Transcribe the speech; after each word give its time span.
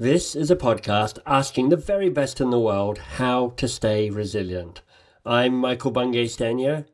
This 0.00 0.36
is 0.36 0.48
a 0.48 0.54
podcast 0.54 1.18
asking 1.26 1.70
the 1.70 1.76
very 1.76 2.08
best 2.08 2.40
in 2.40 2.50
the 2.50 2.60
world 2.60 2.98
how 2.98 3.48
to 3.56 3.66
stay 3.66 4.10
resilient. 4.10 4.80
I'm 5.26 5.56
Michael 5.56 5.90
Bungay 5.90 6.26
Stanier, 6.26 6.86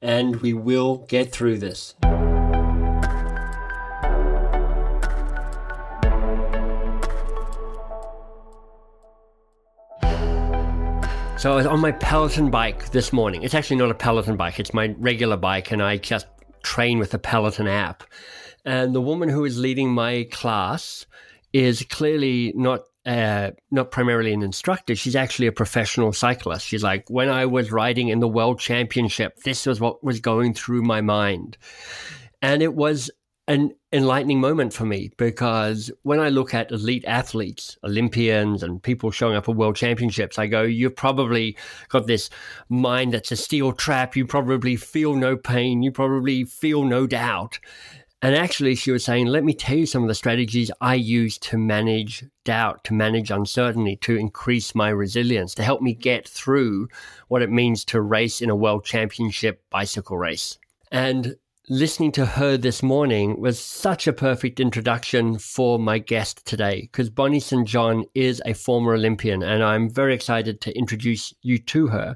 and 0.00 0.36
we 0.36 0.52
will 0.52 0.98
get 1.08 1.32
through 1.32 1.58
this. 1.58 1.96
So 11.36 11.50
I 11.50 11.56
was 11.56 11.66
on 11.66 11.80
my 11.80 11.90
Peloton 11.90 12.52
bike 12.52 12.92
this 12.92 13.12
morning. 13.12 13.42
It's 13.42 13.54
actually 13.54 13.78
not 13.78 13.90
a 13.90 13.94
Peloton 13.94 14.36
bike, 14.36 14.60
it's 14.60 14.72
my 14.72 14.94
regular 15.00 15.36
bike, 15.36 15.72
and 15.72 15.82
I 15.82 15.96
just 15.96 16.28
train 16.62 17.00
with 17.00 17.10
the 17.10 17.18
Peloton 17.18 17.66
app. 17.66 18.04
And 18.64 18.94
the 18.94 19.00
woman 19.00 19.28
who 19.28 19.44
is 19.44 19.58
leading 19.58 19.90
my 19.90 20.28
class 20.30 21.04
is 21.54 21.86
clearly 21.88 22.52
not 22.56 22.80
uh, 23.06 23.52
not 23.70 23.90
primarily 23.90 24.32
an 24.32 24.42
instructor. 24.42 24.96
She's 24.96 25.16
actually 25.16 25.46
a 25.46 25.52
professional 25.52 26.12
cyclist. 26.12 26.66
She's 26.66 26.82
like, 26.82 27.08
when 27.08 27.28
I 27.28 27.46
was 27.46 27.70
riding 27.70 28.08
in 28.08 28.20
the 28.20 28.28
world 28.28 28.58
championship, 28.58 29.36
this 29.44 29.66
was 29.66 29.78
what 29.78 30.02
was 30.02 30.20
going 30.20 30.54
through 30.54 30.82
my 30.82 31.00
mind. 31.00 31.58
And 32.40 32.62
it 32.62 32.74
was 32.74 33.10
an 33.46 33.72
enlightening 33.92 34.40
moment 34.40 34.72
for 34.72 34.86
me 34.86 35.10
because 35.18 35.90
when 36.02 36.18
I 36.18 36.30
look 36.30 36.54
at 36.54 36.72
elite 36.72 37.04
athletes, 37.06 37.76
Olympians, 37.84 38.62
and 38.62 38.82
people 38.82 39.10
showing 39.10 39.36
up 39.36 39.48
at 39.48 39.54
world 39.54 39.76
championships, 39.76 40.38
I 40.38 40.46
go, 40.46 40.62
You've 40.62 40.96
probably 40.96 41.58
got 41.90 42.06
this 42.06 42.30
mind 42.70 43.12
that's 43.12 43.32
a 43.32 43.36
steel 43.36 43.72
trap. 43.72 44.16
You 44.16 44.26
probably 44.26 44.76
feel 44.76 45.14
no 45.14 45.36
pain. 45.36 45.82
You 45.82 45.92
probably 45.92 46.44
feel 46.44 46.84
no 46.84 47.06
doubt. 47.06 47.60
And 48.24 48.34
actually, 48.34 48.74
she 48.74 48.90
was 48.90 49.04
saying, 49.04 49.26
Let 49.26 49.44
me 49.44 49.52
tell 49.52 49.76
you 49.76 49.84
some 49.84 50.00
of 50.00 50.08
the 50.08 50.14
strategies 50.14 50.70
I 50.80 50.94
use 50.94 51.36
to 51.40 51.58
manage 51.58 52.24
doubt, 52.44 52.82
to 52.84 52.94
manage 52.94 53.30
uncertainty, 53.30 53.96
to 53.96 54.16
increase 54.16 54.74
my 54.74 54.88
resilience, 54.88 55.54
to 55.56 55.62
help 55.62 55.82
me 55.82 55.92
get 55.92 56.26
through 56.26 56.88
what 57.28 57.42
it 57.42 57.50
means 57.50 57.84
to 57.84 58.00
race 58.00 58.40
in 58.40 58.48
a 58.48 58.56
world 58.56 58.82
championship 58.82 59.62
bicycle 59.68 60.16
race. 60.16 60.56
And 60.90 61.36
listening 61.68 62.12
to 62.12 62.24
her 62.24 62.56
this 62.56 62.82
morning 62.82 63.38
was 63.40 63.58
such 63.58 64.06
a 64.06 64.12
perfect 64.14 64.58
introduction 64.58 65.36
for 65.36 65.78
my 65.78 65.98
guest 65.98 66.46
today 66.46 66.88
because 66.90 67.10
Bonnie 67.10 67.40
St. 67.40 67.68
John 67.68 68.06
is 68.14 68.40
a 68.46 68.54
former 68.54 68.94
Olympian 68.94 69.42
and 69.42 69.62
I'm 69.62 69.90
very 69.90 70.14
excited 70.14 70.62
to 70.62 70.74
introduce 70.74 71.34
you 71.42 71.58
to 71.58 71.88
her. 71.88 72.14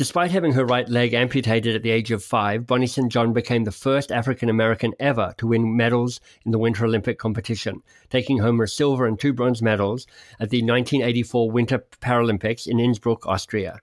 Despite 0.00 0.30
having 0.30 0.52
her 0.52 0.64
right 0.64 0.88
leg 0.88 1.12
amputated 1.12 1.76
at 1.76 1.82
the 1.82 1.90
age 1.90 2.10
of 2.10 2.24
five, 2.24 2.66
Bonnie 2.66 2.86
St. 2.86 3.12
John 3.12 3.34
became 3.34 3.64
the 3.64 3.70
first 3.70 4.10
African 4.10 4.48
American 4.48 4.94
ever 4.98 5.34
to 5.36 5.46
win 5.46 5.76
medals 5.76 6.22
in 6.46 6.52
the 6.52 6.58
Winter 6.58 6.86
Olympic 6.86 7.18
competition, 7.18 7.82
taking 8.08 8.38
home 8.38 8.58
her 8.60 8.66
silver 8.66 9.04
and 9.04 9.20
two 9.20 9.34
bronze 9.34 9.60
medals 9.60 10.06
at 10.40 10.48
the 10.48 10.62
1984 10.62 11.50
Winter 11.50 11.84
Paralympics 12.00 12.66
in 12.66 12.80
Innsbruck, 12.80 13.26
Austria. 13.26 13.78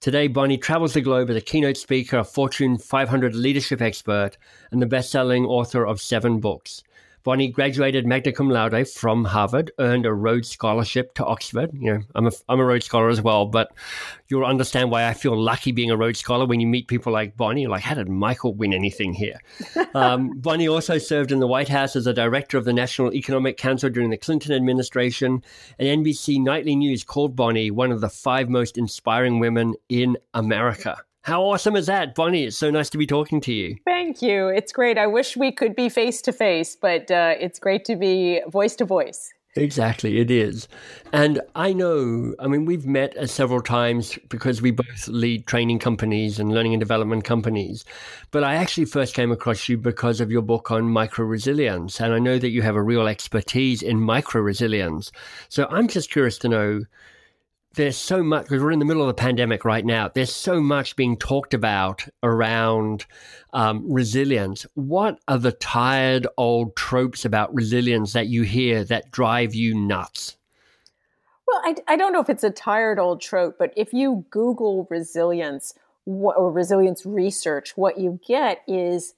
Today, 0.00 0.26
Bonnie 0.26 0.58
travels 0.58 0.94
the 0.94 1.00
globe 1.00 1.30
as 1.30 1.36
a 1.36 1.40
keynote 1.40 1.76
speaker, 1.76 2.18
a 2.18 2.24
Fortune 2.24 2.76
500 2.76 3.36
leadership 3.36 3.80
expert, 3.80 4.36
and 4.72 4.82
the 4.82 4.86
best 4.86 5.08
selling 5.08 5.46
author 5.46 5.86
of 5.86 6.02
seven 6.02 6.40
books. 6.40 6.82
Bonnie 7.24 7.48
graduated 7.48 8.06
magna 8.06 8.32
cum 8.32 8.50
laude 8.50 8.86
from 8.86 9.24
Harvard, 9.24 9.72
earned 9.78 10.04
a 10.04 10.12
Rhodes 10.12 10.50
Scholarship 10.50 11.14
to 11.14 11.24
Oxford. 11.24 11.70
You 11.72 11.94
know, 11.94 12.00
I'm 12.14 12.26
a, 12.26 12.32
I'm 12.50 12.60
a 12.60 12.64
Rhodes 12.64 12.84
Scholar 12.84 13.08
as 13.08 13.22
well, 13.22 13.46
but 13.46 13.72
you'll 14.28 14.44
understand 14.44 14.90
why 14.90 15.08
I 15.08 15.14
feel 15.14 15.34
lucky 15.34 15.72
being 15.72 15.90
a 15.90 15.96
Rhodes 15.96 16.18
Scholar 16.18 16.44
when 16.44 16.60
you 16.60 16.66
meet 16.66 16.86
people 16.86 17.14
like 17.14 17.34
Bonnie. 17.34 17.62
You're 17.62 17.70
like, 17.70 17.82
how 17.82 17.94
did 17.94 18.10
Michael 18.10 18.54
win 18.54 18.74
anything 18.74 19.14
here? 19.14 19.40
um, 19.94 20.32
Bonnie 20.36 20.68
also 20.68 20.98
served 20.98 21.32
in 21.32 21.40
the 21.40 21.46
White 21.46 21.68
House 21.68 21.96
as 21.96 22.06
a 22.06 22.12
director 22.12 22.58
of 22.58 22.66
the 22.66 22.74
National 22.74 23.14
Economic 23.14 23.56
Council 23.56 23.88
during 23.88 24.10
the 24.10 24.18
Clinton 24.18 24.52
administration, 24.52 25.42
and 25.78 26.04
NBC 26.04 26.42
Nightly 26.42 26.76
News 26.76 27.04
called 27.04 27.34
Bonnie 27.34 27.70
one 27.70 27.90
of 27.90 28.02
the 28.02 28.10
five 28.10 28.50
most 28.50 28.76
inspiring 28.76 29.38
women 29.38 29.74
in 29.88 30.18
America. 30.34 30.98
How 31.24 31.42
awesome 31.42 31.74
is 31.74 31.86
that, 31.86 32.14
Bonnie? 32.14 32.44
It's 32.44 32.58
so 32.58 32.70
nice 32.70 32.90
to 32.90 32.98
be 32.98 33.06
talking 33.06 33.40
to 33.40 33.52
you. 33.52 33.76
Thank 33.86 34.20
you. 34.20 34.48
It's 34.48 34.72
great. 34.72 34.98
I 34.98 35.06
wish 35.06 35.38
we 35.38 35.52
could 35.52 35.74
be 35.74 35.88
face 35.88 36.20
to 36.20 36.32
face, 36.32 36.76
but 36.76 37.10
uh, 37.10 37.34
it's 37.40 37.58
great 37.58 37.86
to 37.86 37.96
be 37.96 38.42
voice 38.46 38.76
to 38.76 38.84
voice. 38.84 39.32
Exactly, 39.56 40.18
it 40.18 40.30
is. 40.30 40.68
And 41.14 41.40
I 41.54 41.72
know, 41.72 42.34
I 42.38 42.46
mean, 42.46 42.66
we've 42.66 42.84
met 42.84 43.16
uh, 43.16 43.26
several 43.26 43.62
times 43.62 44.18
because 44.28 44.60
we 44.60 44.70
both 44.70 45.08
lead 45.08 45.46
training 45.46 45.78
companies 45.78 46.38
and 46.38 46.52
learning 46.52 46.74
and 46.74 46.80
development 46.80 47.24
companies. 47.24 47.86
But 48.30 48.44
I 48.44 48.56
actually 48.56 48.84
first 48.84 49.14
came 49.14 49.32
across 49.32 49.66
you 49.66 49.78
because 49.78 50.20
of 50.20 50.30
your 50.30 50.42
book 50.42 50.70
on 50.70 50.90
micro 50.90 51.24
resilience. 51.24 52.02
And 52.02 52.12
I 52.12 52.18
know 52.18 52.38
that 52.38 52.50
you 52.50 52.60
have 52.60 52.76
a 52.76 52.82
real 52.82 53.06
expertise 53.06 53.80
in 53.80 53.98
micro 53.98 54.42
resilience. 54.42 55.10
So 55.48 55.68
I'm 55.70 55.88
just 55.88 56.10
curious 56.10 56.36
to 56.40 56.48
know 56.50 56.84
there's 57.74 57.96
so 57.96 58.22
much 58.22 58.44
because 58.44 58.62
we're 58.62 58.70
in 58.70 58.78
the 58.78 58.84
middle 58.84 59.02
of 59.02 59.08
the 59.08 59.14
pandemic 59.14 59.64
right 59.64 59.84
now. 59.84 60.08
There's 60.08 60.32
so 60.32 60.60
much 60.60 60.96
being 60.96 61.16
talked 61.16 61.54
about 61.54 62.06
around 62.22 63.06
um, 63.52 63.84
resilience. 63.92 64.66
What 64.74 65.18
are 65.28 65.38
the 65.38 65.52
tired 65.52 66.26
old 66.36 66.76
tropes 66.76 67.24
about 67.24 67.54
resilience 67.54 68.12
that 68.12 68.28
you 68.28 68.42
hear 68.42 68.84
that 68.84 69.10
drive 69.10 69.54
you 69.54 69.74
nuts? 69.74 70.36
Well, 71.46 71.60
I, 71.64 71.74
I 71.88 71.96
don't 71.96 72.12
know 72.12 72.20
if 72.20 72.30
it's 72.30 72.44
a 72.44 72.50
tired 72.50 72.98
old 72.98 73.20
trope, 73.20 73.56
but 73.58 73.72
if 73.76 73.92
you 73.92 74.24
Google 74.30 74.86
resilience 74.90 75.74
or 76.06 76.52
resilience 76.52 77.04
research, 77.04 77.76
what 77.76 77.98
you 77.98 78.20
get 78.26 78.62
is 78.66 79.14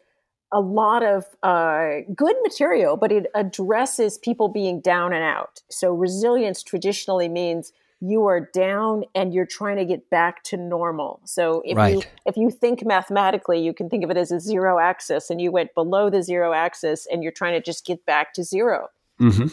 a 0.52 0.60
lot 0.60 1.02
of 1.02 1.24
uh, 1.42 2.00
good 2.14 2.36
material, 2.42 2.96
but 2.96 3.12
it 3.12 3.26
addresses 3.34 4.18
people 4.18 4.48
being 4.48 4.80
down 4.80 5.12
and 5.12 5.22
out. 5.22 5.62
So 5.68 5.92
resilience 5.92 6.62
traditionally 6.62 7.28
means 7.28 7.72
you 8.00 8.26
are 8.26 8.40
down 8.52 9.04
and 9.14 9.32
you're 9.32 9.46
trying 9.46 9.76
to 9.76 9.84
get 9.84 10.10
back 10.10 10.42
to 10.44 10.56
normal. 10.56 11.20
So 11.24 11.62
if 11.64 11.76
right. 11.76 11.94
you 11.94 12.02
if 12.26 12.36
you 12.36 12.50
think 12.50 12.84
mathematically, 12.84 13.62
you 13.62 13.72
can 13.72 13.88
think 13.88 14.04
of 14.04 14.10
it 14.10 14.16
as 14.16 14.30
a 14.30 14.40
zero 14.40 14.78
axis, 14.78 15.30
and 15.30 15.40
you 15.40 15.50
went 15.50 15.74
below 15.74 16.10
the 16.10 16.22
zero 16.22 16.52
axis, 16.52 17.06
and 17.10 17.22
you're 17.22 17.32
trying 17.32 17.54
to 17.54 17.62
just 17.62 17.86
get 17.86 18.04
back 18.04 18.34
to 18.34 18.44
0 18.44 18.88
mm-hmm. 19.20 19.46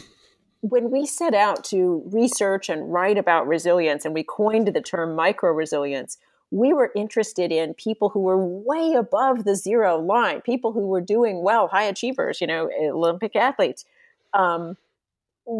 When 0.60 0.90
we 0.90 1.04
set 1.04 1.34
out 1.34 1.62
to 1.64 2.02
research 2.06 2.70
and 2.70 2.90
write 2.90 3.18
about 3.18 3.46
resilience, 3.46 4.04
and 4.04 4.14
we 4.14 4.22
coined 4.22 4.68
the 4.68 4.80
term 4.80 5.14
micro 5.14 5.50
resilience, 5.50 6.16
we 6.50 6.72
were 6.72 6.90
interested 6.96 7.52
in 7.52 7.74
people 7.74 8.08
who 8.10 8.20
were 8.20 8.42
way 8.42 8.94
above 8.94 9.44
the 9.44 9.56
zero 9.56 9.98
line, 9.98 10.40
people 10.40 10.72
who 10.72 10.86
were 10.86 11.02
doing 11.02 11.42
well, 11.42 11.68
high 11.68 11.84
achievers, 11.84 12.40
you 12.40 12.46
know, 12.46 12.70
Olympic 12.80 13.36
athletes. 13.36 13.84
Um, 14.32 14.76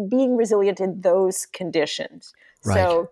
being 0.09 0.35
resilient 0.35 0.79
in 0.79 1.01
those 1.01 1.45
conditions. 1.45 2.33
Right. 2.65 2.75
So 2.75 3.09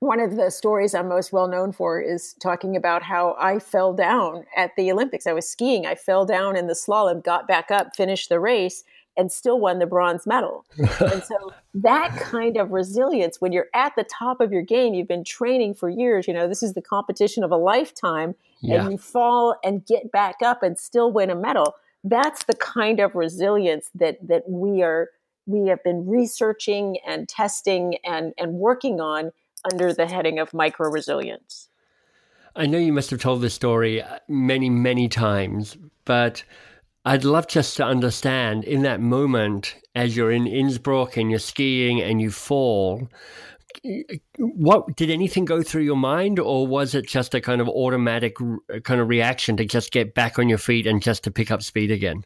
one 0.00 0.18
of 0.18 0.36
the 0.36 0.50
stories 0.50 0.94
I'm 0.94 1.08
most 1.08 1.32
well 1.32 1.46
known 1.46 1.72
for 1.72 2.00
is 2.00 2.34
talking 2.40 2.74
about 2.74 3.02
how 3.02 3.36
I 3.38 3.58
fell 3.58 3.92
down 3.92 4.44
at 4.56 4.74
the 4.76 4.90
Olympics. 4.90 5.26
I 5.26 5.32
was 5.32 5.48
skiing. 5.48 5.86
I 5.86 5.94
fell 5.94 6.24
down 6.24 6.56
in 6.56 6.66
the 6.66 6.72
slalom, 6.72 7.22
got 7.22 7.46
back 7.46 7.70
up, 7.70 7.94
finished 7.94 8.30
the 8.30 8.40
race, 8.40 8.82
and 9.16 9.30
still 9.30 9.60
won 9.60 9.78
the 9.78 9.86
bronze 9.86 10.26
medal. 10.26 10.64
and 10.78 11.22
so 11.22 11.52
that 11.74 12.16
kind 12.16 12.56
of 12.56 12.70
resilience, 12.70 13.40
when 13.40 13.52
you're 13.52 13.68
at 13.74 13.94
the 13.94 14.04
top 14.04 14.40
of 14.40 14.52
your 14.52 14.62
game, 14.62 14.94
you've 14.94 15.08
been 15.08 15.24
training 15.24 15.74
for 15.74 15.90
years, 15.90 16.26
you 16.26 16.32
know, 16.32 16.48
this 16.48 16.62
is 16.62 16.72
the 16.72 16.82
competition 16.82 17.44
of 17.44 17.50
a 17.50 17.56
lifetime, 17.56 18.34
yeah. 18.62 18.82
and 18.82 18.92
you 18.92 18.96
fall 18.96 19.56
and 19.62 19.84
get 19.84 20.10
back 20.10 20.36
up 20.42 20.62
and 20.62 20.78
still 20.78 21.12
win 21.12 21.28
a 21.28 21.34
medal. 21.34 21.74
That's 22.02 22.44
the 22.44 22.54
kind 22.54 23.00
of 23.00 23.14
resilience 23.14 23.90
that 23.94 24.26
that 24.26 24.48
we 24.48 24.82
are 24.82 25.10
we 25.50 25.68
have 25.68 25.82
been 25.82 26.06
researching 26.06 26.98
and 27.06 27.28
testing 27.28 27.96
and, 28.04 28.32
and 28.38 28.54
working 28.54 29.00
on 29.00 29.32
under 29.70 29.92
the 29.92 30.06
heading 30.06 30.38
of 30.38 30.54
micro 30.54 30.88
resilience. 30.88 31.68
I 32.56 32.66
know 32.66 32.78
you 32.78 32.92
must 32.92 33.10
have 33.10 33.20
told 33.20 33.42
this 33.42 33.54
story 33.54 34.02
uh, 34.02 34.18
many, 34.28 34.70
many 34.70 35.08
times, 35.08 35.76
but 36.04 36.42
I'd 37.04 37.24
love 37.24 37.46
just 37.46 37.76
to 37.76 37.84
understand 37.84 38.64
in 38.64 38.82
that 38.82 39.00
moment 39.00 39.76
as 39.94 40.16
you're 40.16 40.32
in 40.32 40.46
Innsbruck 40.46 41.16
and 41.16 41.30
you're 41.30 41.38
skiing 41.38 42.02
and 42.02 42.20
you 42.20 42.30
fall, 42.30 43.08
what 44.38 44.96
did 44.96 45.10
anything 45.10 45.44
go 45.44 45.62
through 45.62 45.82
your 45.82 45.96
mind 45.96 46.38
or 46.38 46.66
was 46.66 46.94
it 46.94 47.06
just 47.06 47.34
a 47.34 47.40
kind 47.40 47.60
of 47.60 47.68
automatic 47.68 48.36
kind 48.82 49.00
of 49.00 49.08
reaction 49.08 49.56
to 49.56 49.64
just 49.64 49.92
get 49.92 50.14
back 50.14 50.38
on 50.38 50.48
your 50.48 50.58
feet 50.58 50.86
and 50.86 51.02
just 51.02 51.24
to 51.24 51.30
pick 51.30 51.50
up 51.50 51.62
speed 51.62 51.90
again? 51.90 52.24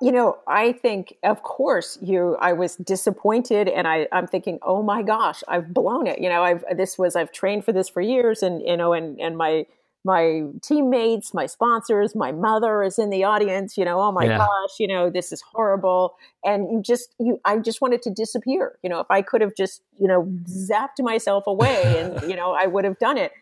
You 0.00 0.12
know, 0.12 0.38
I 0.46 0.72
think, 0.72 1.16
of 1.22 1.42
course, 1.42 1.98
you. 2.00 2.36
I 2.40 2.54
was 2.54 2.76
disappointed, 2.76 3.68
and 3.68 3.86
I, 3.86 4.08
I'm 4.12 4.26
thinking, 4.26 4.58
oh 4.62 4.82
my 4.82 5.02
gosh, 5.02 5.42
I've 5.46 5.74
blown 5.74 6.06
it. 6.06 6.20
You 6.20 6.30
know, 6.30 6.42
I've 6.42 6.64
this 6.74 6.98
was 6.98 7.16
I've 7.16 7.32
trained 7.32 7.64
for 7.64 7.72
this 7.72 7.88
for 7.88 8.00
years, 8.00 8.42
and 8.42 8.62
you 8.62 8.76
know, 8.78 8.94
and 8.94 9.20
and 9.20 9.36
my 9.36 9.66
my 10.02 10.42
teammates, 10.62 11.34
my 11.34 11.44
sponsors, 11.44 12.14
my 12.14 12.32
mother 12.32 12.82
is 12.82 12.98
in 12.98 13.10
the 13.10 13.24
audience. 13.24 13.76
You 13.76 13.84
know, 13.84 14.00
oh 14.00 14.10
my 14.10 14.24
yeah. 14.24 14.38
gosh, 14.38 14.70
you 14.78 14.88
know, 14.88 15.10
this 15.10 15.32
is 15.32 15.42
horrible, 15.42 16.16
and 16.42 16.70
you 16.72 16.80
just 16.80 17.14
you, 17.18 17.38
I 17.44 17.58
just 17.58 17.82
wanted 17.82 18.00
to 18.02 18.10
disappear. 18.10 18.78
You 18.82 18.88
know, 18.88 19.00
if 19.00 19.10
I 19.10 19.20
could 19.20 19.42
have 19.42 19.54
just 19.54 19.82
you 20.00 20.08
know 20.08 20.24
zapped 20.48 21.00
myself 21.00 21.46
away, 21.46 22.00
and 22.00 22.30
you 22.30 22.36
know, 22.36 22.52
I 22.52 22.66
would 22.66 22.84
have 22.84 22.98
done 22.98 23.18
it. 23.18 23.32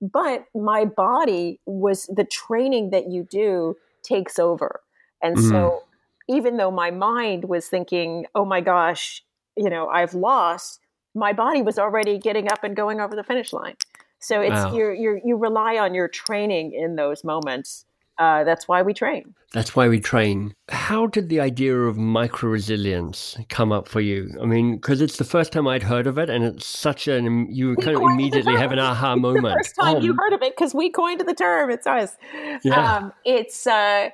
But 0.00 0.46
my 0.54 0.84
body 0.84 1.58
was 1.66 2.06
the 2.06 2.24
training 2.24 2.90
that 2.90 3.10
you 3.10 3.24
do 3.24 3.76
takes 4.04 4.38
over. 4.38 4.80
And 5.20 5.36
mm-hmm. 5.36 5.50
so 5.50 5.82
even 6.28 6.56
though 6.56 6.70
my 6.70 6.90
mind 6.90 7.44
was 7.44 7.68
thinking, 7.68 8.26
oh 8.34 8.44
my 8.44 8.60
gosh, 8.60 9.22
you 9.56 9.70
know 9.70 9.88
I've 9.88 10.14
lost, 10.14 10.80
my 11.14 11.32
body 11.32 11.62
was 11.62 11.78
already 11.78 12.18
getting 12.18 12.50
up 12.50 12.62
and 12.64 12.76
going 12.76 13.00
over 13.00 13.16
the 13.16 13.24
finish 13.24 13.52
line. 13.52 13.76
So 14.20 14.40
it's 14.40 14.52
wow. 14.52 14.74
you 14.74 14.90
you 14.90 15.20
you 15.24 15.36
rely 15.36 15.78
on 15.78 15.94
your 15.94 16.08
training 16.08 16.72
in 16.72 16.96
those 16.96 17.24
moments. 17.24 17.84
Uh, 18.18 18.42
that's 18.42 18.66
why 18.66 18.82
we 18.82 18.92
train. 18.92 19.32
That's 19.52 19.76
why 19.76 19.88
we 19.88 20.00
train. 20.00 20.52
How 20.68 21.06
did 21.06 21.28
the 21.28 21.38
idea 21.38 21.74
of 21.74 21.96
micro 21.96 22.50
resilience 22.50 23.36
come 23.48 23.70
up 23.70 23.86
for 23.86 24.00
you? 24.00 24.36
I 24.42 24.44
mean, 24.44 24.74
because 24.74 25.00
it's 25.00 25.18
the 25.18 25.24
first 25.24 25.52
time 25.52 25.68
I'd 25.68 25.84
heard 25.84 26.08
of 26.08 26.18
it, 26.18 26.28
and 26.28 26.42
it's 26.44 26.66
such 26.66 27.06
an 27.06 27.46
you 27.48 27.76
kind 27.76 27.96
of 27.96 28.02
immediately 28.02 28.56
have 28.56 28.72
an 28.72 28.80
aha 28.80 29.14
moment. 29.14 29.44
the 29.44 29.54
first 29.62 29.76
time 29.76 29.96
oh. 29.96 30.00
you 30.00 30.14
heard 30.14 30.32
of 30.32 30.42
it 30.42 30.56
because 30.56 30.74
we 30.74 30.90
coined 30.90 31.20
the 31.20 31.34
term. 31.34 31.70
It's 31.70 31.86
us. 31.86 32.16
Yeah. 32.64 32.96
Um, 32.96 33.12
it's 33.24 33.68
uh, 33.68 34.10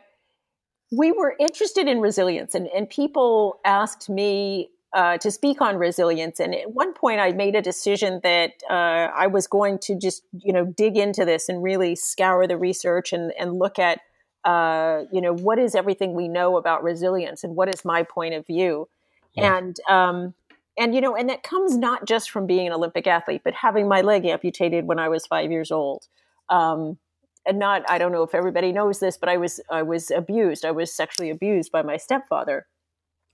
we 0.91 1.13
were 1.13 1.35
interested 1.39 1.89
in 1.89 2.01
resilience, 2.01 2.55
and 2.55 2.69
and 2.69 2.89
people 2.89 3.61
asked 3.65 4.09
me 4.09 4.71
uh, 4.95 5.19
to 5.19 5.31
speak 5.31 5.61
on 5.61 5.77
resilience. 5.77 6.39
And 6.39 6.55
at 6.55 6.73
one 6.73 6.95
point, 6.95 7.19
I 7.19 7.33
made 7.33 7.57
a 7.57 7.61
decision 7.61 8.21
that 8.23 8.53
uh, 8.71 9.11
I 9.13 9.27
was 9.27 9.49
going 9.49 9.79
to 9.81 9.99
just, 9.99 10.23
you 10.33 10.53
know, 10.53 10.65
dig 10.65 10.97
into 10.97 11.25
this 11.25 11.49
and 11.49 11.63
really 11.63 11.97
scour 11.97 12.47
the 12.47 12.57
research 12.57 13.13
and, 13.13 13.33
and 13.37 13.59
look 13.59 13.81
at, 13.81 14.01
uh, 14.45 15.03
you 15.13 15.21
know, 15.21 15.35
what 15.35 15.59
is 15.59 15.75
everything 15.75 16.15
we 16.15 16.29
know 16.29 16.57
about 16.57 16.85
resilience 16.85 17.43
and 17.43 17.57
what 17.57 17.69
is 17.75 17.85
my 17.85 18.05
point 18.05 18.35
of 18.35 18.47
view. 18.47 18.89
Yeah. 19.33 19.57
And, 19.57 19.77
um, 19.89 20.35
and, 20.79 20.95
you 20.95 21.01
know, 21.01 21.17
and 21.17 21.29
that 21.29 21.43
comes 21.43 21.77
not 21.77 22.07
just 22.07 22.31
from 22.31 22.47
being 22.47 22.69
an 22.69 22.73
Olympic 22.73 23.09
athlete, 23.09 23.43
but 23.43 23.55
having 23.55 23.89
my 23.89 24.01
leg 24.01 24.25
amputated 24.25 24.87
when 24.87 25.01
I 25.01 25.09
was 25.09 25.27
five 25.27 25.51
years 25.51 25.73
old. 25.73 26.07
Um, 26.49 26.99
and 27.46 27.58
not, 27.58 27.82
I 27.88 27.99
don't 27.99 28.12
know 28.12 28.23
if 28.23 28.35
everybody 28.35 28.73
knows 28.73 29.00
this, 29.00 29.17
but 29.17 29.29
I 29.29 29.37
was, 29.37 29.61
I 29.70 29.82
was 29.82 30.11
abused. 30.11 30.64
I 30.64 30.70
was 30.70 30.94
sexually 30.94 31.31
abused 31.31 31.70
by 31.73 31.82
my 31.82 31.96
stepfather 31.96 32.67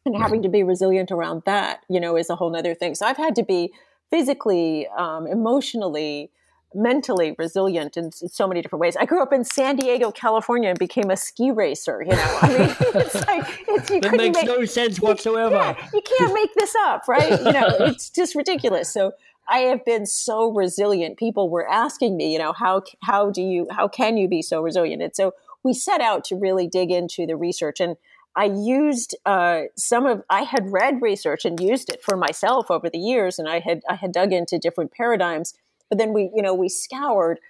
and 0.06 0.16
having 0.16 0.42
to 0.42 0.48
be 0.48 0.62
resilient 0.62 1.10
around 1.10 1.42
that 1.46 1.80
you 1.88 2.00
know 2.00 2.16
is 2.16 2.30
a 2.30 2.36
whole 2.36 2.54
other 2.56 2.74
thing 2.74 2.94
so 2.94 3.06
i've 3.06 3.16
had 3.16 3.34
to 3.34 3.42
be 3.42 3.72
physically 4.10 4.88
um, 4.96 5.26
emotionally 5.26 6.30
mentally 6.74 7.34
resilient 7.38 7.96
in 7.96 8.12
so 8.12 8.46
many 8.46 8.62
different 8.62 8.80
ways. 8.80 8.96
I 8.96 9.04
grew 9.04 9.22
up 9.22 9.32
in 9.32 9.42
San 9.44 9.74
Diego, 9.74 10.12
California, 10.12 10.70
and 10.70 10.78
became 10.78 11.10
a 11.10 11.16
ski 11.16 11.50
racer. 11.50 12.02
You 12.02 12.12
know, 12.12 12.38
I 12.42 12.48
mean, 12.48 12.76
it's 12.94 13.14
like 13.26 13.64
it's, 13.66 13.90
you 13.90 14.00
that 14.00 14.12
makes 14.12 14.36
make, 14.36 14.46
no 14.46 14.64
sense 14.64 15.00
whatsoever. 15.00 15.56
Yeah, 15.56 15.88
you 15.92 16.00
can't 16.02 16.32
make 16.32 16.54
this 16.54 16.74
up, 16.84 17.08
right? 17.08 17.40
You 17.40 17.52
know, 17.52 17.68
it's 17.80 18.10
just 18.10 18.34
ridiculous. 18.34 18.92
So 18.92 19.12
I 19.48 19.60
have 19.60 19.84
been 19.84 20.06
so 20.06 20.52
resilient. 20.52 21.18
People 21.18 21.48
were 21.50 21.68
asking 21.68 22.16
me, 22.16 22.32
you 22.32 22.38
know, 22.38 22.52
how 22.52 22.82
how 23.02 23.30
do 23.30 23.42
you 23.42 23.66
how 23.70 23.88
can 23.88 24.16
you 24.16 24.28
be 24.28 24.42
so 24.42 24.60
resilient? 24.60 25.02
And 25.02 25.14
so 25.14 25.32
we 25.62 25.74
set 25.74 26.00
out 26.00 26.24
to 26.24 26.36
really 26.36 26.66
dig 26.66 26.90
into 26.90 27.26
the 27.26 27.36
research 27.36 27.80
and 27.80 27.96
I 28.36 28.44
used 28.44 29.16
uh, 29.26 29.62
some 29.76 30.06
of 30.06 30.22
I 30.30 30.42
had 30.42 30.70
read 30.72 31.02
research 31.02 31.44
and 31.44 31.58
used 31.58 31.90
it 31.90 32.02
for 32.02 32.16
myself 32.16 32.70
over 32.70 32.88
the 32.88 32.98
years, 32.98 33.38
and 33.38 33.48
I 33.48 33.58
had 33.58 33.82
I 33.88 33.96
had 33.96 34.12
dug 34.12 34.32
into 34.32 34.58
different 34.58 34.92
paradigms. 34.92 35.54
But 35.88 35.98
then 35.98 36.12
we 36.12 36.30
you 36.34 36.42
know 36.42 36.54
we 36.54 36.68
scoured 36.68 37.40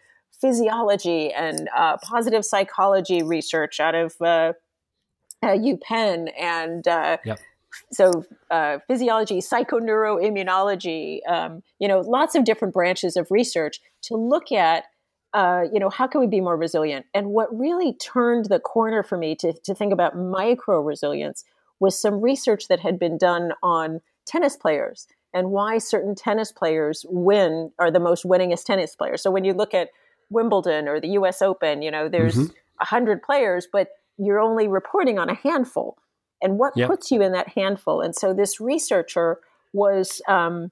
physiology 0.40 1.32
and 1.32 1.68
uh, 1.76 1.98
positive 1.98 2.44
psychology 2.44 3.22
research 3.22 3.78
out 3.78 3.94
of 3.94 4.14
uh, 4.20 4.54
uh 5.42 5.48
UPenn 5.48 6.32
and 6.38 6.88
uh, 6.88 7.18
yep. 7.24 7.38
So 7.92 8.24
uh, 8.50 8.78
physiology, 8.86 9.38
psychoneuroimmunology, 9.40 11.20
um, 11.28 11.62
you 11.78 11.88
know, 11.88 12.00
lots 12.00 12.34
of 12.34 12.44
different 12.44 12.74
branches 12.74 13.16
of 13.16 13.30
research 13.30 13.80
to 14.02 14.16
look 14.16 14.52
at 14.52 14.84
uh, 15.32 15.62
you 15.72 15.78
know, 15.78 15.88
how 15.90 16.06
can 16.06 16.20
we 16.20 16.26
be 16.26 16.40
more 16.40 16.56
resilient? 16.56 17.06
And 17.14 17.28
what 17.28 17.56
really 17.56 17.92
turned 17.94 18.46
the 18.46 18.58
corner 18.58 19.02
for 19.02 19.16
me 19.16 19.36
to, 19.36 19.52
to 19.52 19.74
think 19.74 19.92
about 19.92 20.16
micro 20.16 20.80
resilience 20.80 21.44
was 21.78 22.00
some 22.00 22.20
research 22.20 22.68
that 22.68 22.80
had 22.80 22.98
been 22.98 23.16
done 23.16 23.52
on 23.62 24.00
tennis 24.26 24.56
players 24.56 25.06
and 25.32 25.50
why 25.50 25.78
certain 25.78 26.14
tennis 26.14 26.50
players 26.50 27.06
win 27.08 27.70
are 27.78 27.90
the 27.90 28.00
most 28.00 28.24
winningest 28.24 28.64
tennis 28.64 28.96
players. 28.96 29.22
So 29.22 29.30
when 29.30 29.44
you 29.44 29.54
look 29.54 29.72
at 29.72 29.90
Wimbledon 30.30 30.88
or 30.88 31.00
the 31.00 31.10
US 31.10 31.40
Open, 31.42 31.82
you 31.82 31.90
know, 31.90 32.08
there's 32.08 32.36
a 32.36 32.40
mm-hmm. 32.40 32.52
100 32.78 33.22
players, 33.22 33.68
but 33.72 33.88
you're 34.18 34.40
only 34.40 34.68
reporting 34.68 35.18
on 35.18 35.28
a 35.28 35.34
handful. 35.34 35.96
And 36.42 36.58
what 36.58 36.76
yep. 36.76 36.88
puts 36.88 37.10
you 37.10 37.22
in 37.22 37.32
that 37.32 37.48
handful? 37.48 38.00
And 38.00 38.14
so 38.14 38.32
this 38.32 38.60
researcher 38.60 39.40
was 39.72 40.22
um, 40.26 40.70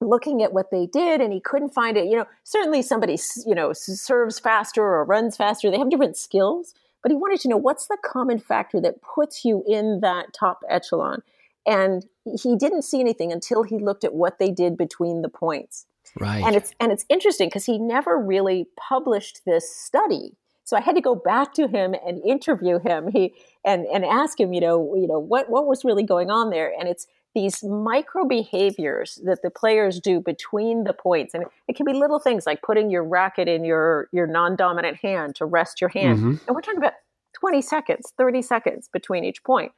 looking 0.00 0.42
at 0.42 0.52
what 0.52 0.70
they 0.70 0.86
did 0.86 1.20
and 1.20 1.32
he 1.32 1.40
couldn't 1.40 1.74
find 1.74 1.96
it. 1.96 2.06
You 2.06 2.18
know 2.18 2.26
certainly 2.42 2.82
somebody 2.82 3.18
you 3.46 3.54
know 3.54 3.72
serves 3.72 4.38
faster 4.38 4.82
or 4.82 5.04
runs 5.04 5.36
faster. 5.36 5.70
They 5.70 5.78
have 5.78 5.90
different 5.90 6.16
skills 6.16 6.74
but 7.04 7.12
he 7.12 7.16
wanted 7.16 7.38
to 7.40 7.48
know 7.48 7.58
what's 7.58 7.86
the 7.86 7.98
common 8.02 8.38
factor 8.38 8.80
that 8.80 9.02
puts 9.02 9.44
you 9.44 9.62
in 9.68 10.00
that 10.00 10.32
top 10.32 10.62
echelon? 10.70 11.22
And 11.66 12.06
he 12.24 12.56
didn't 12.56 12.82
see 12.82 12.98
anything 12.98 13.30
until 13.30 13.62
he 13.62 13.78
looked 13.78 14.04
at 14.04 14.14
what 14.14 14.38
they 14.38 14.50
did 14.50 14.78
between 14.78 15.20
the 15.20 15.28
points. 15.28 15.84
Right. 16.18 16.42
And 16.42 16.56
it's 16.56 16.72
and 16.80 16.90
it's 16.90 17.04
interesting 17.10 17.48
because 17.48 17.66
he 17.66 17.78
never 17.78 18.18
really 18.18 18.68
published 18.76 19.42
this 19.44 19.70
study 19.70 20.36
so 20.64 20.76
I 20.76 20.80
had 20.80 20.94
to 20.94 21.00
go 21.00 21.14
back 21.14 21.52
to 21.54 21.68
him 21.68 21.94
and 22.06 22.22
interview 22.24 22.78
him. 22.78 23.08
He 23.12 23.34
and 23.64 23.86
and 23.86 24.04
ask 24.04 24.40
him, 24.40 24.52
you 24.52 24.60
know, 24.60 24.94
you 24.96 25.06
know 25.06 25.18
what 25.18 25.50
what 25.50 25.66
was 25.66 25.84
really 25.84 26.02
going 26.02 26.30
on 26.30 26.50
there. 26.50 26.72
And 26.78 26.88
it's 26.88 27.06
these 27.34 27.62
micro 27.64 28.24
behaviors 28.24 29.20
that 29.24 29.42
the 29.42 29.50
players 29.50 30.00
do 30.00 30.20
between 30.20 30.84
the 30.84 30.92
points 30.92 31.34
and 31.34 31.44
it 31.68 31.76
can 31.76 31.84
be 31.84 31.92
little 31.92 32.18
things 32.20 32.46
like 32.46 32.62
putting 32.62 32.90
your 32.90 33.04
racket 33.04 33.48
in 33.48 33.64
your 33.64 34.08
your 34.12 34.26
non-dominant 34.26 34.96
hand 34.98 35.34
to 35.34 35.44
rest 35.44 35.80
your 35.80 35.90
hand 35.90 36.18
mm-hmm. 36.18 36.34
and 36.46 36.54
we're 36.54 36.60
talking 36.60 36.78
about 36.78 36.92
20 37.32 37.60
seconds 37.60 38.12
30 38.16 38.40
seconds 38.40 38.88
between 38.92 39.24
each 39.24 39.42
point 39.42 39.72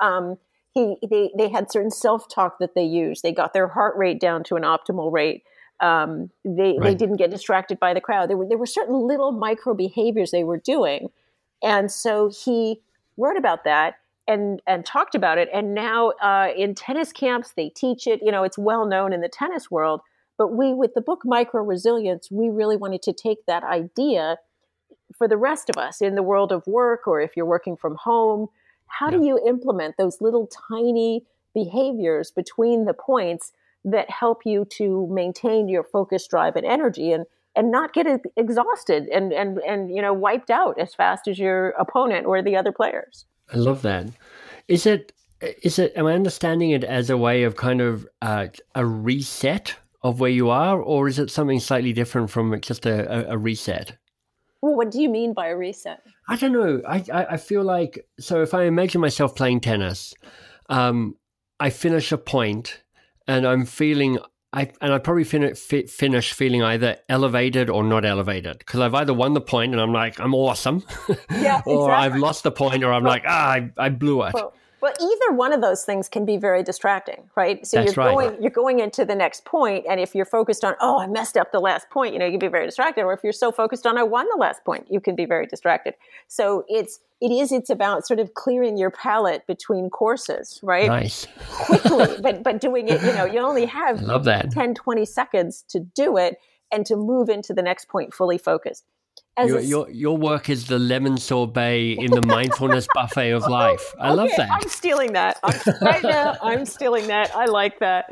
um, 0.00 0.38
he 0.72 0.96
they, 1.08 1.30
they 1.36 1.50
had 1.50 1.70
certain 1.70 1.90
self-talk 1.90 2.58
that 2.58 2.74
they 2.74 2.84
used 2.84 3.22
they 3.22 3.32
got 3.32 3.52
their 3.52 3.68
heart 3.68 3.94
rate 3.96 4.18
down 4.18 4.42
to 4.42 4.56
an 4.56 4.62
optimal 4.62 5.12
rate 5.12 5.42
um, 5.80 6.30
they, 6.44 6.76
right. 6.78 6.82
they 6.82 6.94
didn't 6.94 7.16
get 7.16 7.30
distracted 7.30 7.78
by 7.80 7.92
the 7.92 8.00
crowd 8.00 8.30
there 8.30 8.36
were, 8.36 8.46
there 8.46 8.58
were 8.58 8.66
certain 8.66 8.94
little 8.94 9.32
micro 9.32 9.74
behaviors 9.74 10.30
they 10.30 10.44
were 10.44 10.58
doing 10.58 11.08
and 11.62 11.90
so 11.90 12.30
he 12.30 12.80
wrote 13.16 13.36
about 13.36 13.64
that 13.64 13.96
and 14.26 14.60
and 14.66 14.84
talked 14.86 15.14
about 15.14 15.38
it. 15.38 15.48
And 15.52 15.74
now 15.74 16.10
uh, 16.22 16.48
in 16.56 16.74
tennis 16.74 17.12
camps, 17.12 17.52
they 17.56 17.68
teach 17.68 18.06
it. 18.06 18.20
You 18.22 18.32
know, 18.32 18.44
it's 18.44 18.58
well 18.58 18.86
known 18.86 19.12
in 19.12 19.20
the 19.20 19.28
tennis 19.28 19.70
world. 19.70 20.00
But 20.36 20.48
we, 20.48 20.74
with 20.74 20.94
the 20.94 21.00
book 21.00 21.20
Micro 21.24 21.62
Resilience, 21.62 22.28
we 22.30 22.48
really 22.48 22.76
wanted 22.76 23.02
to 23.02 23.12
take 23.12 23.46
that 23.46 23.62
idea 23.62 24.38
for 25.16 25.28
the 25.28 25.36
rest 25.36 25.70
of 25.70 25.76
us 25.76 26.02
in 26.02 26.16
the 26.16 26.24
world 26.24 26.50
of 26.50 26.66
work, 26.66 27.06
or 27.06 27.20
if 27.20 27.36
you're 27.36 27.46
working 27.46 27.76
from 27.76 27.96
home. 27.96 28.48
How 28.86 29.10
yeah. 29.10 29.18
do 29.18 29.24
you 29.24 29.40
implement 29.46 29.96
those 29.96 30.20
little 30.20 30.48
tiny 30.68 31.24
behaviors 31.54 32.32
between 32.32 32.84
the 32.84 32.94
points 32.94 33.52
that 33.84 34.10
help 34.10 34.42
you 34.44 34.64
to 34.64 35.08
maintain 35.10 35.68
your 35.68 35.84
focus, 35.84 36.26
drive, 36.26 36.56
and 36.56 36.66
energy, 36.66 37.12
and 37.12 37.26
and 37.56 37.70
not 37.70 37.92
get 37.92 38.06
exhausted 38.36 39.06
and 39.08 39.32
and 39.32 39.58
and 39.58 39.94
you 39.94 40.02
know 40.02 40.12
wiped 40.12 40.50
out 40.50 40.78
as 40.78 40.94
fast 40.94 41.28
as 41.28 41.38
your 41.38 41.70
opponent 41.70 42.26
or 42.26 42.42
the 42.42 42.56
other 42.56 42.72
players? 42.72 43.26
I 43.52 43.56
love 43.56 43.82
that. 43.82 44.06
Is 44.68 44.86
it? 44.86 45.12
Is 45.62 45.78
it? 45.78 45.92
Am 45.96 46.06
I 46.06 46.14
understanding 46.14 46.70
it 46.70 46.84
as 46.84 47.10
a 47.10 47.16
way 47.16 47.42
of 47.42 47.56
kind 47.56 47.80
of 47.80 48.08
uh, 48.22 48.48
a 48.74 48.86
reset 48.86 49.76
of 50.02 50.20
where 50.20 50.30
you 50.30 50.50
are, 50.50 50.80
or 50.80 51.08
is 51.08 51.18
it 51.18 51.30
something 51.30 51.60
slightly 51.60 51.92
different 51.92 52.30
from 52.30 52.60
just 52.60 52.86
a, 52.86 53.30
a, 53.30 53.34
a 53.34 53.38
reset? 53.38 53.96
Well, 54.60 54.76
what 54.76 54.90
do 54.90 55.00
you 55.00 55.08
mean 55.08 55.34
by 55.34 55.48
a 55.48 55.56
reset? 55.56 56.02
I 56.28 56.36
don't 56.36 56.52
know. 56.52 56.80
I, 56.88 57.04
I, 57.12 57.24
I 57.32 57.36
feel 57.36 57.62
like 57.62 58.06
so. 58.18 58.42
If 58.42 58.54
I 58.54 58.64
imagine 58.64 59.00
myself 59.00 59.34
playing 59.34 59.60
tennis, 59.60 60.14
um, 60.68 61.16
I 61.60 61.70
finish 61.70 62.12
a 62.12 62.18
point, 62.18 62.82
and 63.26 63.46
I'm 63.46 63.64
feeling 63.64 64.18
I 64.52 64.70
and 64.80 64.92
I 64.92 64.98
probably 64.98 65.24
fin- 65.24 65.54
finish 65.54 66.32
feeling 66.32 66.62
either 66.62 66.96
elevated 67.08 67.68
or 67.68 67.82
not 67.82 68.04
elevated 68.04 68.58
because 68.58 68.80
I've 68.80 68.94
either 68.94 69.12
won 69.12 69.34
the 69.34 69.40
point 69.40 69.72
and 69.72 69.80
I'm 69.80 69.92
like 69.92 70.20
I'm 70.20 70.34
awesome, 70.34 70.84
yeah, 71.30 71.60
or 71.66 71.90
exactly. 71.90 71.92
I've 71.92 72.16
lost 72.16 72.44
the 72.44 72.52
point 72.52 72.84
or 72.84 72.92
I'm 72.92 73.04
like 73.04 73.24
ah 73.26 73.50
I, 73.50 73.70
I 73.76 73.88
blew 73.88 74.22
it. 74.22 74.34
Well, 74.34 74.54
well, 74.84 74.92
either 75.00 75.34
one 75.34 75.54
of 75.54 75.62
those 75.62 75.82
things 75.82 76.10
can 76.10 76.26
be 76.26 76.36
very 76.36 76.62
distracting, 76.62 77.30
right? 77.36 77.66
So 77.66 77.78
That's 77.78 77.96
you're 77.96 78.04
right. 78.04 78.14
going 78.14 78.42
you're 78.42 78.50
going 78.50 78.80
into 78.80 79.06
the 79.06 79.14
next 79.14 79.46
point, 79.46 79.86
and 79.88 79.98
if 79.98 80.14
you're 80.14 80.26
focused 80.26 80.62
on, 80.62 80.74
oh, 80.78 81.00
I 81.00 81.06
messed 81.06 81.38
up 81.38 81.52
the 81.52 81.58
last 81.58 81.88
point, 81.88 82.12
you 82.12 82.18
know, 82.18 82.26
you 82.26 82.32
can 82.32 82.38
be 82.38 82.48
very 82.48 82.66
distracted. 82.66 83.04
Or 83.04 83.14
if 83.14 83.20
you're 83.24 83.32
so 83.32 83.50
focused 83.50 83.86
on, 83.86 83.96
I 83.96 84.02
won 84.02 84.26
the 84.30 84.36
last 84.38 84.62
point, 84.62 84.86
you 84.90 85.00
can 85.00 85.16
be 85.16 85.24
very 85.24 85.46
distracted. 85.46 85.94
So 86.28 86.66
it's 86.68 87.00
it 87.22 87.30
is 87.30 87.50
it's 87.50 87.70
about 87.70 88.06
sort 88.06 88.20
of 88.20 88.34
clearing 88.34 88.76
your 88.76 88.90
palate 88.90 89.46
between 89.46 89.88
courses, 89.88 90.60
right? 90.62 90.88
Nice. 90.88 91.26
Quickly, 91.48 92.16
but 92.20 92.42
but 92.42 92.60
doing 92.60 92.88
it, 92.88 93.00
you 93.00 93.14
know, 93.14 93.24
you 93.24 93.38
only 93.38 93.64
have 93.64 94.02
love 94.02 94.24
that 94.24 94.50
10, 94.50 94.74
20 94.74 95.06
seconds 95.06 95.64
to 95.70 95.80
do 95.80 96.18
it 96.18 96.36
and 96.70 96.84
to 96.84 96.96
move 96.96 97.30
into 97.30 97.54
the 97.54 97.62
next 97.62 97.88
point 97.88 98.12
fully 98.12 98.36
focused. 98.36 98.84
Your, 99.38 99.60
your, 99.60 99.90
your 99.90 100.16
work 100.16 100.48
is 100.48 100.68
the 100.68 100.78
lemon 100.78 101.16
sorbet 101.16 101.96
in 101.98 102.12
the 102.12 102.22
mindfulness 102.24 102.86
buffet 102.94 103.32
of 103.32 103.42
life. 103.48 103.92
I 103.98 104.08
okay, 104.08 104.16
love 104.16 104.30
that. 104.36 104.48
I'm 104.50 104.68
stealing 104.68 105.12
that 105.14 105.40
I'm, 105.42 105.60
right 105.80 106.02
now. 106.04 106.36
I'm 106.40 106.64
stealing 106.64 107.08
that. 107.08 107.34
I 107.34 107.46
like 107.46 107.80
that. 107.80 108.06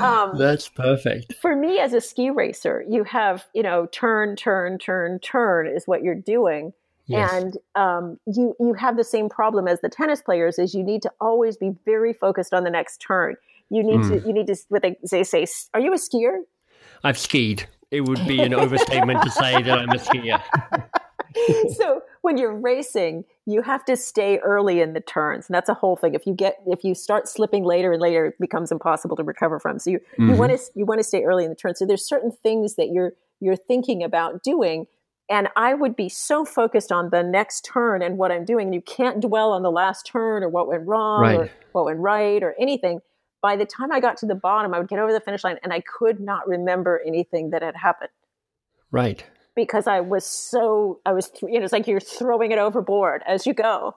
Um, 0.00 0.38
That's 0.38 0.68
perfect. 0.68 1.34
For 1.34 1.54
me, 1.54 1.78
as 1.78 1.92
a 1.92 2.00
ski 2.00 2.30
racer, 2.30 2.84
you 2.88 3.04
have 3.04 3.46
you 3.54 3.62
know 3.62 3.86
turn, 3.92 4.34
turn, 4.34 4.78
turn, 4.78 5.18
turn 5.18 5.66
is 5.66 5.86
what 5.86 6.02
you're 6.02 6.14
doing, 6.14 6.72
yes. 7.06 7.30
and 7.32 7.58
um, 7.74 8.18
you 8.26 8.54
you 8.58 8.72
have 8.72 8.96
the 8.96 9.04
same 9.04 9.28
problem 9.28 9.68
as 9.68 9.80
the 9.82 9.90
tennis 9.90 10.22
players. 10.22 10.58
Is 10.58 10.74
you 10.74 10.82
need 10.82 11.02
to 11.02 11.12
always 11.20 11.58
be 11.58 11.76
very 11.84 12.14
focused 12.14 12.54
on 12.54 12.64
the 12.64 12.70
next 12.70 12.98
turn. 12.98 13.36
You 13.68 13.82
need 13.82 14.00
mm. 14.00 14.22
to 14.22 14.26
you 14.26 14.32
need 14.32 14.46
to 14.46 14.56
what 14.70 14.80
they, 14.80 14.96
they 15.10 15.22
say. 15.22 15.46
Are 15.74 15.80
you 15.80 15.92
a 15.92 15.98
skier? 15.98 16.38
I've 17.04 17.18
skied. 17.18 17.66
It 17.92 18.00
would 18.08 18.26
be 18.26 18.40
an 18.40 18.54
overstatement 18.54 19.22
to 19.22 19.30
say 19.30 19.62
that 19.62 19.78
I'm 19.78 19.90
a 19.90 19.98
skier. 19.98 20.42
so 21.76 22.02
when 22.22 22.38
you're 22.38 22.54
racing, 22.54 23.24
you 23.44 23.60
have 23.60 23.84
to 23.84 23.96
stay 23.96 24.38
early 24.38 24.80
in 24.80 24.94
the 24.94 25.00
turns, 25.00 25.46
and 25.46 25.54
that's 25.54 25.68
a 25.68 25.74
whole 25.74 25.96
thing. 25.96 26.14
If 26.14 26.26
you 26.26 26.34
get 26.34 26.56
if 26.66 26.84
you 26.84 26.94
start 26.94 27.28
slipping 27.28 27.64
later 27.64 27.92
and 27.92 28.00
later, 28.00 28.26
it 28.26 28.38
becomes 28.40 28.72
impossible 28.72 29.14
to 29.16 29.22
recover 29.22 29.60
from. 29.60 29.78
So 29.78 29.90
you 29.90 29.98
mm-hmm. 29.98 30.30
you 30.30 30.36
want 30.36 30.52
to 30.52 30.58
you 30.74 30.86
want 30.86 31.00
to 31.00 31.04
stay 31.04 31.22
early 31.22 31.44
in 31.44 31.50
the 31.50 31.56
turn. 31.56 31.74
So 31.74 31.84
there's 31.84 32.06
certain 32.06 32.32
things 32.32 32.76
that 32.76 32.88
you're 32.88 33.12
you're 33.40 33.56
thinking 33.56 34.02
about 34.02 34.42
doing. 34.42 34.86
And 35.28 35.48
I 35.56 35.74
would 35.74 35.96
be 35.96 36.08
so 36.08 36.44
focused 36.44 36.92
on 36.92 37.10
the 37.10 37.22
next 37.22 37.64
turn 37.64 38.02
and 38.02 38.18
what 38.18 38.32
I'm 38.32 38.44
doing. 38.44 38.68
And 38.68 38.74
you 38.74 38.82
can't 38.82 39.20
dwell 39.20 39.52
on 39.52 39.62
the 39.62 39.70
last 39.70 40.06
turn 40.06 40.42
or 40.42 40.48
what 40.48 40.66
went 40.68 40.86
wrong 40.86 41.22
right. 41.22 41.38
or 41.38 41.50
what 41.72 41.84
went 41.86 42.00
right 42.00 42.42
or 42.42 42.54
anything. 42.58 43.00
By 43.42 43.56
the 43.56 43.66
time 43.66 43.92
I 43.92 44.00
got 44.00 44.16
to 44.18 44.26
the 44.26 44.34
bottom, 44.34 44.72
I 44.72 44.78
would 44.78 44.88
get 44.88 44.98
over 44.98 45.12
the 45.12 45.20
finish 45.20 45.44
line 45.44 45.58
and 45.62 45.72
I 45.72 45.80
could 45.80 46.20
not 46.20 46.48
remember 46.48 47.02
anything 47.04 47.50
that 47.50 47.62
had 47.62 47.76
happened. 47.76 48.10
Right 48.90 49.24
because 49.54 49.86
I 49.86 50.00
was 50.00 50.24
so 50.24 51.00
I 51.04 51.12
was 51.12 51.30
you 51.42 51.58
know 51.58 51.64
it's 51.64 51.72
like 51.72 51.86
you're 51.86 52.00
throwing 52.00 52.52
it 52.52 52.58
overboard 52.58 53.22
as 53.26 53.46
you 53.46 53.54
go. 53.54 53.96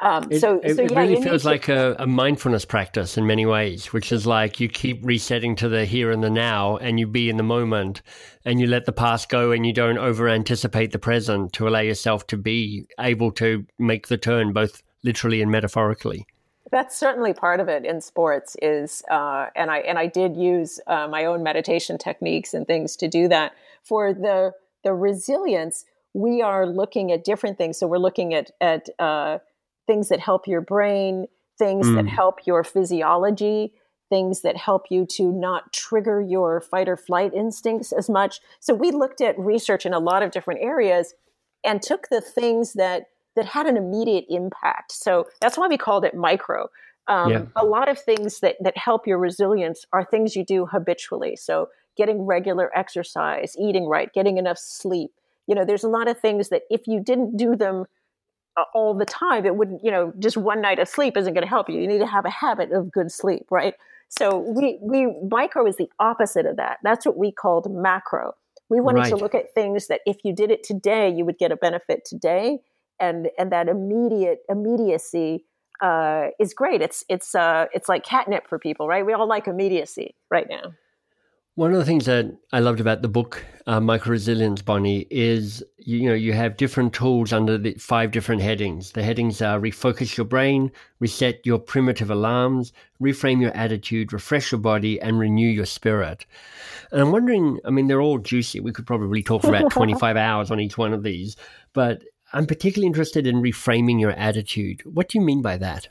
Um, 0.00 0.28
it, 0.30 0.40
so, 0.40 0.60
it, 0.62 0.76
so, 0.76 0.82
yeah, 0.82 0.88
it 0.88 0.96
really 0.96 1.22
feels 1.22 1.42
to... 1.42 1.48
like 1.48 1.68
a, 1.68 1.96
a, 1.98 2.06
mindfulness 2.06 2.66
practice 2.66 3.16
in 3.16 3.26
many 3.26 3.46
ways, 3.46 3.90
which 3.90 4.12
is 4.12 4.26
like 4.26 4.60
you 4.60 4.68
keep 4.68 5.00
resetting 5.02 5.56
to 5.56 5.68
the 5.68 5.86
here 5.86 6.10
and 6.10 6.22
the 6.22 6.28
now, 6.28 6.76
and 6.76 7.00
you 7.00 7.06
be 7.06 7.30
in 7.30 7.38
the 7.38 7.42
moment, 7.42 8.02
and 8.44 8.60
you 8.60 8.66
let 8.66 8.84
the 8.84 8.92
past 8.92 9.30
go, 9.30 9.50
and 9.50 9.64
you 9.64 9.72
don't 9.72 9.96
over 9.96 10.28
anticipate 10.28 10.92
the 10.92 10.98
present 10.98 11.54
to 11.54 11.66
allow 11.66 11.80
yourself 11.80 12.26
to 12.26 12.36
be 12.36 12.86
able 13.00 13.32
to 13.32 13.64
make 13.78 14.08
the 14.08 14.18
turn, 14.18 14.52
both 14.52 14.82
literally 15.04 15.40
and 15.40 15.50
metaphorically. 15.50 16.26
That's 16.72 16.98
certainly 16.98 17.34
part 17.34 17.60
of 17.60 17.68
it 17.68 17.84
in 17.84 18.00
sports. 18.00 18.56
Is 18.60 19.02
uh, 19.10 19.46
and 19.54 19.70
I 19.70 19.78
and 19.78 19.98
I 19.98 20.06
did 20.06 20.36
use 20.36 20.80
uh, 20.86 21.06
my 21.06 21.26
own 21.26 21.42
meditation 21.42 21.98
techniques 21.98 22.54
and 22.54 22.66
things 22.66 22.96
to 22.96 23.08
do 23.08 23.28
that 23.28 23.52
for 23.84 24.12
the 24.12 24.54
the 24.82 24.92
resilience, 24.92 25.84
we 26.14 26.42
are 26.42 26.66
looking 26.66 27.12
at 27.12 27.24
different 27.24 27.58
things. 27.58 27.78
So 27.78 27.86
we're 27.86 27.98
looking 27.98 28.34
at 28.34 28.50
at 28.60 28.88
uh, 28.98 29.38
things 29.86 30.08
that 30.08 30.18
help 30.18 30.48
your 30.48 30.60
brain, 30.60 31.26
things 31.58 31.86
mm. 31.86 31.94
that 31.96 32.08
help 32.08 32.46
your 32.46 32.64
physiology, 32.64 33.74
things 34.08 34.42
that 34.42 34.56
help 34.56 34.86
you 34.90 35.06
to 35.06 35.32
not 35.32 35.72
trigger 35.72 36.20
your 36.20 36.60
fight 36.60 36.88
or 36.88 36.96
flight 36.96 37.32
instincts 37.34 37.92
as 37.92 38.10
much. 38.10 38.40
So 38.60 38.74
we 38.74 38.90
looked 38.90 39.20
at 39.20 39.38
research 39.38 39.86
in 39.86 39.94
a 39.94 39.98
lot 39.98 40.22
of 40.22 40.30
different 40.30 40.60
areas 40.62 41.14
and 41.64 41.80
took 41.80 42.08
the 42.08 42.20
things 42.20 42.74
that 42.74 43.06
that 43.36 43.46
had 43.46 43.66
an 43.66 43.76
immediate 43.76 44.26
impact. 44.28 44.92
So 44.92 45.26
that's 45.40 45.56
why 45.56 45.68
we 45.68 45.78
called 45.78 46.04
it 46.04 46.14
micro. 46.14 46.68
Um, 47.08 47.30
yeah. 47.30 47.42
A 47.56 47.64
lot 47.64 47.88
of 47.88 47.98
things 47.98 48.40
that 48.40 48.56
that 48.60 48.76
help 48.76 49.06
your 49.06 49.18
resilience 49.18 49.84
are 49.92 50.04
things 50.04 50.36
you 50.36 50.44
do 50.44 50.66
habitually. 50.66 51.36
So 51.36 51.68
getting 51.96 52.22
regular 52.22 52.70
exercise, 52.76 53.56
eating 53.58 53.86
right, 53.86 54.12
getting 54.12 54.38
enough 54.38 54.58
sleep. 54.58 55.10
You 55.46 55.54
know, 55.54 55.64
there's 55.64 55.84
a 55.84 55.88
lot 55.88 56.08
of 56.08 56.18
things 56.20 56.48
that 56.50 56.62
if 56.70 56.86
you 56.86 57.00
didn't 57.00 57.36
do 57.36 57.56
them 57.56 57.86
uh, 58.56 58.64
all 58.74 58.94
the 58.94 59.04
time, 59.04 59.44
it 59.44 59.56
wouldn't, 59.56 59.84
you 59.84 59.90
know, 59.90 60.12
just 60.18 60.36
one 60.36 60.60
night 60.60 60.78
of 60.78 60.88
sleep 60.88 61.16
isn't 61.16 61.34
going 61.34 61.44
to 61.44 61.48
help 61.48 61.68
you. 61.68 61.80
You 61.80 61.88
need 61.88 61.98
to 61.98 62.06
have 62.06 62.24
a 62.24 62.30
habit 62.30 62.70
of 62.72 62.92
good 62.92 63.10
sleep, 63.10 63.46
right? 63.50 63.74
So 64.08 64.38
we, 64.38 64.78
we, 64.82 65.08
micro 65.28 65.66
is 65.66 65.76
the 65.76 65.88
opposite 65.98 66.46
of 66.46 66.56
that. 66.56 66.78
That's 66.82 67.06
what 67.06 67.16
we 67.16 67.32
called 67.32 67.70
macro. 67.70 68.34
We 68.68 68.80
wanted 68.80 69.00
right. 69.00 69.08
to 69.08 69.16
look 69.16 69.34
at 69.34 69.54
things 69.54 69.88
that 69.88 70.00
if 70.06 70.18
you 70.22 70.34
did 70.34 70.50
it 70.50 70.62
today, 70.62 71.10
you 71.10 71.24
would 71.24 71.38
get 71.38 71.50
a 71.50 71.56
benefit 71.56 72.04
today. 72.04 72.60
And, 73.00 73.28
and 73.38 73.50
that 73.52 73.68
immediate 73.68 74.40
immediacy 74.48 75.44
uh, 75.82 76.28
is 76.38 76.54
great. 76.54 76.82
It's, 76.82 77.04
it's, 77.08 77.34
uh, 77.34 77.66
it's 77.72 77.88
like 77.88 78.04
catnip 78.04 78.48
for 78.48 78.58
people, 78.58 78.86
right? 78.86 79.04
We 79.04 79.12
all 79.12 79.28
like 79.28 79.48
immediacy 79.48 80.14
right 80.30 80.46
now. 80.48 80.74
One 81.54 81.70
of 81.72 81.78
the 81.78 81.84
things 81.84 82.06
that 82.06 82.34
I 82.50 82.60
loved 82.60 82.80
about 82.80 83.02
the 83.02 83.08
book, 83.08 83.44
uh, 83.66 83.78
Micro 83.78 84.12
Resilience, 84.12 84.62
Bonnie, 84.62 85.06
is 85.10 85.62
you, 85.76 85.98
you, 85.98 86.08
know 86.08 86.14
you 86.14 86.32
have 86.32 86.56
different 86.56 86.94
tools 86.94 87.30
under 87.30 87.58
the 87.58 87.74
five 87.74 88.10
different 88.10 88.40
headings. 88.40 88.92
The 88.92 89.02
headings 89.02 89.42
are 89.42 89.60
refocus 89.60 90.16
your 90.16 90.24
brain, 90.24 90.72
reset 90.98 91.44
your 91.44 91.58
primitive 91.58 92.10
alarms, 92.10 92.72
reframe 93.02 93.42
your 93.42 93.54
attitude, 93.54 94.14
refresh 94.14 94.50
your 94.50 94.62
body, 94.62 94.98
and 94.98 95.18
renew 95.18 95.46
your 95.46 95.66
spirit. 95.66 96.24
And 96.90 97.02
I'm 97.02 97.12
wondering, 97.12 97.60
I 97.66 97.70
mean, 97.70 97.86
they're 97.86 98.00
all 98.00 98.18
juicy. 98.18 98.60
We 98.60 98.72
could 98.72 98.86
probably 98.86 99.22
talk 99.22 99.42
for 99.42 99.54
about 99.54 99.70
25 99.72 100.16
hours 100.16 100.50
on 100.50 100.58
each 100.58 100.78
one 100.78 100.94
of 100.94 101.02
these, 101.02 101.36
but 101.74 102.02
I'm 102.32 102.46
particularly 102.46 102.86
interested 102.86 103.26
in 103.26 103.42
reframing 103.42 104.00
your 104.00 104.12
attitude. 104.12 104.82
What 104.84 105.08
do 105.08 105.18
you 105.18 105.24
mean 105.24 105.42
by 105.42 105.58
that? 105.58 105.88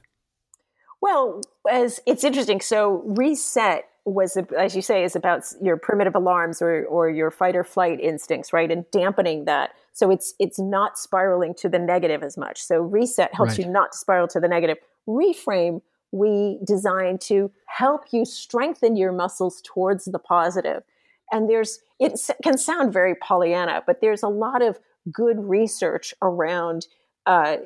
Well, 1.02 1.42
as 1.70 2.00
it's 2.06 2.24
interesting. 2.24 2.62
So 2.62 3.04
reset 3.06 3.86
was, 4.06 4.38
as 4.58 4.76
you 4.76 4.82
say, 4.82 5.04
is 5.04 5.16
about 5.16 5.44
your 5.62 5.78
primitive 5.78 6.16
alarms 6.16 6.62
or, 6.62 6.86
or 6.86 7.10
your 7.10 7.30
fight 7.32 7.56
or 7.56 7.64
flight 7.64 8.00
instincts, 8.00 8.52
right? 8.54 8.72
And 8.72 8.86
dampening 8.92 9.46
that. 9.46 9.72
So 9.94 10.10
it's, 10.10 10.34
it's 10.40 10.60
not 10.60 10.98
spiraling 10.98 11.54
to 11.56 11.70
the 11.70 11.80
negative 11.80 12.24
as 12.24 12.38
much. 12.38 12.62
So 12.62 12.82
reset 12.82 13.34
helps 13.34 13.58
right. 13.58 13.66
you 13.66 13.72
not 13.72 13.92
to 13.92 13.98
spiral 13.98 14.28
to 14.30 14.40
the 14.40 14.48
negative. 14.48 14.78
Reframe, 15.08 15.82
we 16.12 16.60
designed 16.66 17.22
to 17.22 17.52
help 17.68 18.06
you 18.12 18.26
strengthen 18.26 18.96
your 18.96 19.12
muscles 19.12 19.62
towards 19.64 20.06
the 20.06 20.20
positive. 20.20 20.84
And 21.32 21.50
there's, 21.50 21.80
it 22.00 22.20
can 22.44 22.58
sound 22.58 22.92
very 22.92 23.16
Pollyanna, 23.16 23.84
but 23.86 24.02
there's 24.02 24.24
a 24.24 24.28
lot 24.28 24.62
of 24.62 24.80
good 25.12 25.38
research 25.40 26.14
around 26.22 26.88
uh, 27.26 27.58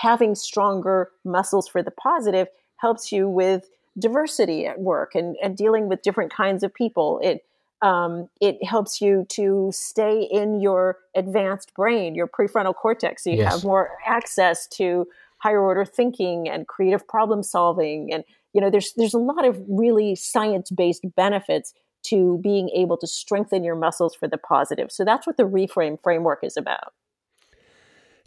having 0.00 0.34
stronger 0.34 1.10
muscles 1.24 1.68
for 1.68 1.82
the 1.82 1.90
positive 1.90 2.48
helps 2.76 3.12
you 3.12 3.28
with 3.28 3.68
diversity 3.98 4.66
at 4.66 4.80
work 4.80 5.14
and, 5.14 5.36
and 5.42 5.56
dealing 5.56 5.88
with 5.88 6.02
different 6.02 6.32
kinds 6.32 6.62
of 6.62 6.72
people. 6.72 7.20
It 7.22 7.44
um, 7.82 8.28
it 8.40 8.62
helps 8.64 9.00
you 9.00 9.26
to 9.30 9.70
stay 9.72 10.22
in 10.22 10.60
your 10.60 10.98
advanced 11.16 11.74
brain, 11.74 12.14
your 12.14 12.28
prefrontal 12.28 12.76
cortex, 12.76 13.24
so 13.24 13.30
you 13.30 13.38
yes. 13.38 13.52
have 13.52 13.64
more 13.64 13.90
access 14.06 14.68
to 14.68 15.08
higher 15.38 15.60
order 15.60 15.84
thinking 15.84 16.48
and 16.48 16.68
creative 16.68 17.06
problem 17.08 17.42
solving. 17.42 18.12
And 18.12 18.22
you 18.52 18.60
know, 18.60 18.70
there's 18.70 18.92
there's 18.96 19.14
a 19.14 19.18
lot 19.18 19.44
of 19.44 19.60
really 19.68 20.14
science 20.14 20.70
based 20.70 21.04
benefits 21.16 21.74
to 22.04 22.38
being 22.42 22.68
able 22.70 22.96
to 22.98 23.06
strengthen 23.06 23.64
your 23.64 23.76
muscles 23.76 24.14
for 24.14 24.28
the 24.28 24.38
positive. 24.38 24.90
So 24.90 25.04
that's 25.04 25.26
what 25.26 25.36
the 25.36 25.44
reframe 25.44 26.00
framework 26.02 26.40
is 26.42 26.56
about. 26.56 26.92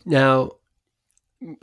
Now, 0.06 0.52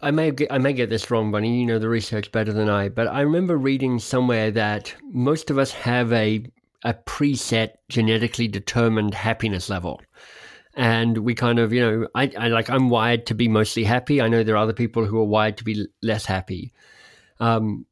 I 0.03 0.11
may 0.11 0.31
get, 0.31 0.53
I 0.53 0.59
may 0.59 0.73
get 0.73 0.91
this 0.91 1.11
wrong, 1.11 1.31
Bonnie. 1.31 1.61
You 1.61 1.67
know 1.67 1.79
the 1.79 1.89
research 1.89 2.31
better 2.33 2.53
than 2.53 2.69
I, 2.69 2.89
but 2.89 3.09
I 3.09 3.23
remember 3.23 3.57
reading 3.57 3.99
somewhere 3.99 4.51
that 4.51 4.95
most 5.03 5.51
of 5.51 5.59
us 5.59 5.73
have 5.73 6.13
a 6.13 6.45
a 6.85 6.95
preset 6.95 7.75
genetically 7.89 8.49
determined 8.49 9.15
happiness 9.15 9.71
level, 9.71 10.01
and 10.75 11.19
we 11.19 11.35
kind 11.35 11.59
of 11.59 11.73
you 11.73 11.81
know 11.81 12.09
I, 12.15 12.31
I 12.39 12.49
like 12.49 12.69
I'm 12.69 12.91
wired 12.91 13.27
to 13.27 13.35
be 13.35 13.49
mostly 13.49 13.85
happy. 13.85 14.21
I 14.21 14.29
know 14.29 14.43
there 14.43 14.57
are 14.57 14.65
other 14.65 14.73
people 14.73 15.07
who 15.07 15.19
are 15.19 15.25
wired 15.25 15.57
to 15.59 15.65
be 15.65 15.87
less 16.03 16.27
happy. 16.27 16.73
Um, 17.41 17.87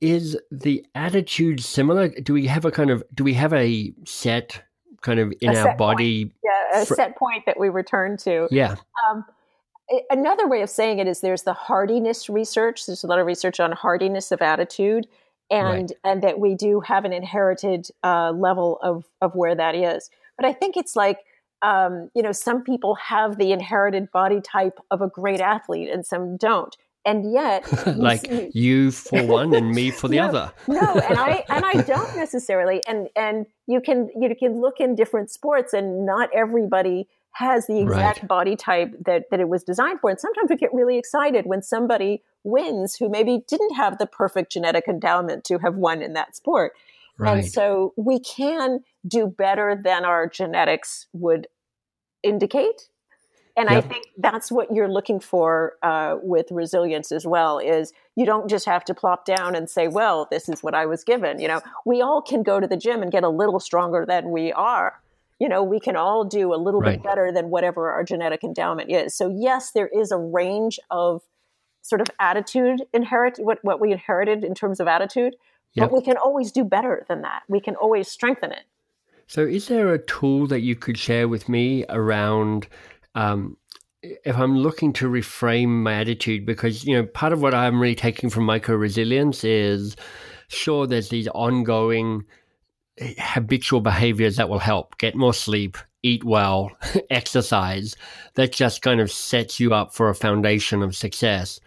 is 0.00 0.38
the 0.50 0.84
attitude 0.94 1.60
similar? 1.60 2.08
Do 2.08 2.32
we 2.32 2.46
have 2.46 2.64
a 2.64 2.70
kind 2.70 2.90
of 2.90 3.02
do 3.14 3.24
we 3.24 3.34
have 3.34 3.52
a 3.52 3.92
set 4.04 4.62
kind 5.02 5.20
of 5.20 5.32
in 5.40 5.56
our 5.56 5.76
body? 5.76 6.26
Point. 6.26 6.36
Yeah, 6.44 6.82
a 6.82 6.86
fr- 6.86 6.94
set 6.94 7.16
point 7.16 7.44
that 7.46 7.58
we 7.58 7.68
return 7.68 8.16
to. 8.18 8.48
Yeah. 8.50 8.76
Um, 9.08 9.24
another 10.10 10.48
way 10.48 10.62
of 10.62 10.70
saying 10.70 10.98
it 10.98 11.06
is 11.06 11.20
there's 11.20 11.42
the 11.42 11.52
hardiness 11.52 12.28
research. 12.28 12.86
There's 12.86 13.04
a 13.04 13.06
lot 13.06 13.18
of 13.18 13.26
research 13.26 13.60
on 13.60 13.72
hardiness 13.72 14.32
of 14.32 14.40
attitude, 14.42 15.06
and 15.50 15.90
right. 15.90 15.92
and 16.04 16.22
that 16.22 16.38
we 16.38 16.54
do 16.54 16.80
have 16.80 17.04
an 17.04 17.12
inherited 17.12 17.88
uh, 18.02 18.32
level 18.32 18.78
of 18.82 19.04
of 19.20 19.34
where 19.34 19.54
that 19.54 19.74
is. 19.74 20.10
But 20.36 20.46
I 20.46 20.52
think 20.52 20.76
it's 20.76 20.96
like 20.96 21.18
um, 21.62 22.10
you 22.14 22.22
know 22.22 22.32
some 22.32 22.62
people 22.62 22.94
have 22.96 23.38
the 23.38 23.52
inherited 23.52 24.10
body 24.12 24.40
type 24.40 24.78
of 24.90 25.02
a 25.02 25.08
great 25.08 25.40
athlete, 25.40 25.90
and 25.90 26.04
some 26.06 26.36
don't. 26.36 26.76
And 27.04 27.32
yet, 27.32 27.66
like 27.96 28.54
you 28.54 28.92
for 28.92 29.24
one 29.24 29.54
and 29.54 29.70
me 29.70 29.90
for 29.90 30.08
the 30.08 30.16
no, 30.18 30.28
other. 30.28 30.52
no, 30.68 30.80
and 30.80 31.18
I 31.18 31.44
and 31.48 31.64
I 31.64 31.82
don't 31.82 32.16
necessarily. 32.16 32.80
And 32.86 33.08
and 33.16 33.46
you 33.66 33.80
can 33.80 34.10
you 34.16 34.34
can 34.36 34.60
look 34.60 34.78
in 34.78 34.94
different 34.94 35.30
sports, 35.30 35.72
and 35.72 36.06
not 36.06 36.30
everybody 36.32 37.08
has 37.32 37.66
the 37.66 37.80
exact 37.80 38.20
right. 38.20 38.28
body 38.28 38.56
type 38.56 38.94
that, 39.04 39.30
that 39.30 39.40
it 39.40 39.48
was 39.48 39.64
designed 39.64 40.00
for. 40.00 40.10
And 40.10 40.20
sometimes 40.20 40.50
we 40.50 40.56
get 40.56 40.72
really 40.72 40.98
excited 40.98 41.46
when 41.46 41.62
somebody 41.62 42.22
wins 42.44 42.96
who 42.96 43.08
maybe 43.08 43.42
didn't 43.48 43.74
have 43.74 43.98
the 43.98 44.06
perfect 44.06 44.52
genetic 44.52 44.86
endowment 44.86 45.44
to 45.44 45.58
have 45.58 45.74
won 45.74 46.02
in 46.02 46.12
that 46.12 46.36
sport. 46.36 46.72
Right. 47.18 47.38
And 47.38 47.46
so 47.50 47.94
we 47.96 48.20
can 48.20 48.80
do 49.06 49.26
better 49.26 49.80
than 49.82 50.04
our 50.04 50.28
genetics 50.28 51.06
would 51.12 51.46
indicate. 52.22 52.88
And 53.56 53.68
yep. 53.68 53.84
I 53.84 53.86
think 53.86 54.06
that's 54.16 54.50
what 54.50 54.74
you're 54.74 54.88
looking 54.88 55.20
for 55.20 55.74
uh, 55.82 56.16
with 56.22 56.50
resilience 56.50 57.12
as 57.12 57.26
well. 57.26 57.58
Is 57.58 57.92
you 58.16 58.24
don't 58.24 58.48
just 58.48 58.64
have 58.64 58.84
to 58.86 58.94
plop 58.94 59.24
down 59.24 59.54
and 59.54 59.68
say, 59.68 59.88
"Well, 59.88 60.26
this 60.30 60.48
is 60.48 60.62
what 60.62 60.74
I 60.74 60.86
was 60.86 61.04
given." 61.04 61.40
You 61.40 61.48
know, 61.48 61.60
we 61.84 62.00
all 62.00 62.22
can 62.22 62.42
go 62.42 62.60
to 62.60 62.66
the 62.66 62.76
gym 62.76 63.02
and 63.02 63.12
get 63.12 63.24
a 63.24 63.28
little 63.28 63.60
stronger 63.60 64.06
than 64.06 64.30
we 64.30 64.52
are, 64.52 65.00
you 65.38 65.48
know, 65.48 65.62
we 65.62 65.80
can 65.80 65.96
all 65.96 66.24
do 66.24 66.54
a 66.54 66.56
little 66.56 66.80
right. 66.80 66.96
bit 66.96 67.02
better 67.02 67.30
than 67.32 67.50
whatever 67.50 67.90
our 67.90 68.04
genetic 68.04 68.42
endowment 68.44 68.90
is. 68.90 69.14
So 69.14 69.28
yes, 69.28 69.72
there 69.72 69.88
is 69.88 70.12
a 70.12 70.16
range 70.16 70.78
of 70.90 71.22
sort 71.82 72.00
of 72.00 72.06
attitude 72.20 72.82
inherit 72.94 73.38
what, 73.38 73.58
what 73.62 73.80
we 73.80 73.92
inherited 73.92 74.44
in 74.44 74.54
terms 74.54 74.78
of 74.78 74.86
attitude, 74.86 75.34
Yep. 75.74 75.88
But 75.88 75.96
we 75.96 76.04
can 76.04 76.16
always 76.16 76.52
do 76.52 76.64
better 76.64 77.04
than 77.08 77.22
that. 77.22 77.42
We 77.48 77.60
can 77.60 77.76
always 77.76 78.08
strengthen 78.08 78.52
it. 78.52 78.64
So, 79.26 79.42
is 79.42 79.68
there 79.68 79.92
a 79.92 79.98
tool 79.98 80.46
that 80.48 80.60
you 80.60 80.76
could 80.76 80.98
share 80.98 81.28
with 81.28 81.48
me 81.48 81.86
around 81.88 82.68
um, 83.14 83.56
if 84.02 84.36
I'm 84.36 84.56
looking 84.56 84.92
to 84.94 85.08
reframe 85.08 85.82
my 85.82 85.94
attitude? 85.94 86.44
Because, 86.46 86.84
you 86.84 86.94
know, 86.96 87.06
part 87.06 87.32
of 87.32 87.42
what 87.42 87.54
I'm 87.54 87.80
really 87.80 87.94
taking 87.94 88.30
from 88.30 88.44
micro 88.44 88.74
resilience 88.76 89.44
is 89.44 89.96
sure, 90.48 90.86
there's 90.86 91.08
these 91.08 91.28
ongoing 91.28 92.24
habitual 93.18 93.80
behaviors 93.80 94.36
that 94.36 94.48
will 94.48 94.58
help 94.58 94.98
get 94.98 95.14
more 95.14 95.34
sleep, 95.34 95.78
eat 96.02 96.24
well, 96.24 96.70
exercise. 97.10 97.96
That 98.34 98.52
just 98.52 98.82
kind 98.82 99.00
of 99.00 99.10
sets 99.10 99.58
you 99.60 99.72
up 99.74 99.94
for 99.94 100.08
a 100.08 100.14
foundation 100.14 100.82
of 100.82 100.96
success. 100.96 101.60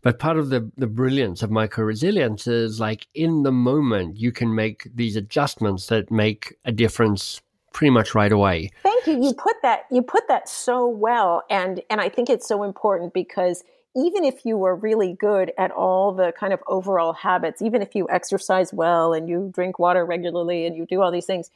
But 0.00 0.20
part 0.20 0.38
of 0.38 0.50
the, 0.50 0.70
the 0.76 0.86
brilliance 0.86 1.42
of 1.42 1.50
micro 1.50 1.84
resilience 1.84 2.46
is 2.46 2.78
like 2.78 3.08
in 3.14 3.42
the 3.42 3.52
moment, 3.52 4.16
you 4.16 4.30
can 4.30 4.54
make 4.54 4.88
these 4.94 5.16
adjustments 5.16 5.88
that 5.88 6.10
make 6.10 6.54
a 6.64 6.70
difference 6.70 7.40
pretty 7.72 7.90
much 7.90 8.14
right 8.14 8.32
away. 8.32 8.70
Thank 8.82 9.06
you. 9.06 9.22
You 9.22 9.34
put 9.34 9.56
that 9.62 9.84
you 9.90 10.02
put 10.02 10.28
that 10.28 10.48
so 10.48 10.88
well 10.88 11.44
and 11.50 11.82
and 11.90 12.00
I 12.00 12.08
think 12.08 12.30
it's 12.30 12.46
so 12.46 12.62
important 12.62 13.12
because 13.14 13.64
even 13.96 14.24
if 14.24 14.44
you 14.44 14.56
were 14.56 14.76
really 14.76 15.14
good 15.14 15.52
at 15.58 15.70
all 15.70 16.12
the 16.12 16.32
kind 16.38 16.52
of 16.52 16.62
overall 16.66 17.12
habits, 17.12 17.62
even 17.62 17.82
if 17.82 17.94
you 17.94 18.06
exercise 18.10 18.72
well 18.72 19.12
and 19.12 19.28
you 19.28 19.50
drink 19.52 19.78
water 19.78 20.04
regularly 20.04 20.66
and 20.66 20.76
you 20.76 20.86
do 20.86 21.02
all 21.02 21.10
these 21.10 21.26
things, 21.26 21.50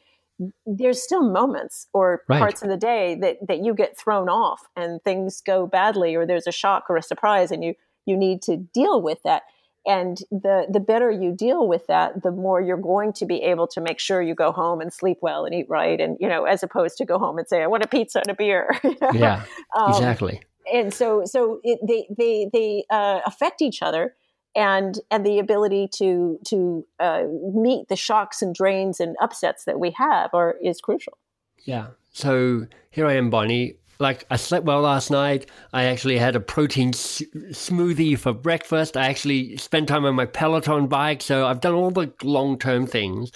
there's 0.66 1.02
still 1.02 1.22
moments 1.22 1.88
or 1.92 2.22
right. 2.28 2.38
parts 2.38 2.62
of 2.62 2.68
the 2.68 2.76
day 2.76 3.16
that, 3.20 3.36
that 3.46 3.62
you 3.62 3.74
get 3.74 3.96
thrown 3.96 4.28
off 4.28 4.66
and 4.76 5.02
things 5.04 5.40
go 5.40 5.66
badly 5.66 6.14
or 6.14 6.26
there's 6.26 6.46
a 6.46 6.52
shock 6.52 6.86
or 6.88 6.96
a 6.96 7.02
surprise 7.02 7.50
and 7.50 7.62
you 7.62 7.74
you 8.04 8.16
need 8.16 8.42
to 8.42 8.56
deal 8.56 9.00
with 9.00 9.22
that 9.22 9.42
and 9.86 10.18
the 10.30 10.66
the 10.70 10.80
better 10.80 11.10
you 11.10 11.32
deal 11.32 11.66
with 11.66 11.86
that 11.86 12.22
the 12.22 12.30
more 12.30 12.60
you're 12.60 12.76
going 12.76 13.12
to 13.12 13.26
be 13.26 13.42
able 13.42 13.66
to 13.66 13.80
make 13.80 13.98
sure 13.98 14.22
you 14.22 14.34
go 14.34 14.52
home 14.52 14.80
and 14.80 14.92
sleep 14.92 15.18
well 15.20 15.44
and 15.44 15.54
eat 15.54 15.66
right 15.68 16.00
and 16.00 16.16
you 16.20 16.28
know 16.28 16.44
as 16.44 16.62
opposed 16.62 16.96
to 16.96 17.04
go 17.04 17.18
home 17.18 17.38
and 17.38 17.48
say 17.48 17.62
i 17.62 17.66
want 17.66 17.84
a 17.84 17.88
pizza 17.88 18.20
and 18.20 18.28
a 18.28 18.34
beer 18.34 18.70
yeah 19.12 19.44
um, 19.76 19.90
exactly. 19.90 20.40
and 20.72 20.94
so 20.94 21.24
so 21.24 21.60
it, 21.64 21.78
they 21.86 22.06
they 22.16 22.48
they 22.52 22.84
uh, 22.90 23.20
affect 23.26 23.60
each 23.60 23.82
other 23.82 24.14
and 24.54 25.00
and 25.10 25.24
the 25.24 25.38
ability 25.38 25.88
to 25.94 26.38
to 26.46 26.86
uh, 27.00 27.24
meet 27.54 27.88
the 27.88 27.96
shocks 27.96 28.42
and 28.42 28.54
drains 28.54 29.00
and 29.00 29.16
upsets 29.20 29.64
that 29.64 29.80
we 29.80 29.90
have 29.92 30.30
are 30.34 30.56
is 30.62 30.80
crucial. 30.80 31.18
Yeah. 31.64 31.88
So 32.12 32.66
here 32.92 33.06
i 33.06 33.14
am 33.14 33.30
bonnie 33.30 33.74
like 34.02 34.26
I 34.30 34.36
slept 34.36 34.66
well 34.66 34.82
last 34.82 35.10
night. 35.10 35.48
I 35.72 35.84
actually 35.84 36.18
had 36.18 36.36
a 36.36 36.40
protein 36.40 36.90
s- 36.90 37.22
smoothie 37.50 38.18
for 38.18 38.32
breakfast. 38.34 38.96
I 38.96 39.06
actually 39.06 39.56
spent 39.56 39.88
time 39.88 40.04
on 40.04 40.14
my 40.14 40.26
Peloton 40.26 40.88
bike. 40.88 41.22
So 41.22 41.46
I've 41.46 41.60
done 41.60 41.74
all 41.74 41.90
the 41.90 42.12
long 42.22 42.58
term 42.58 42.86
things. 42.86 43.32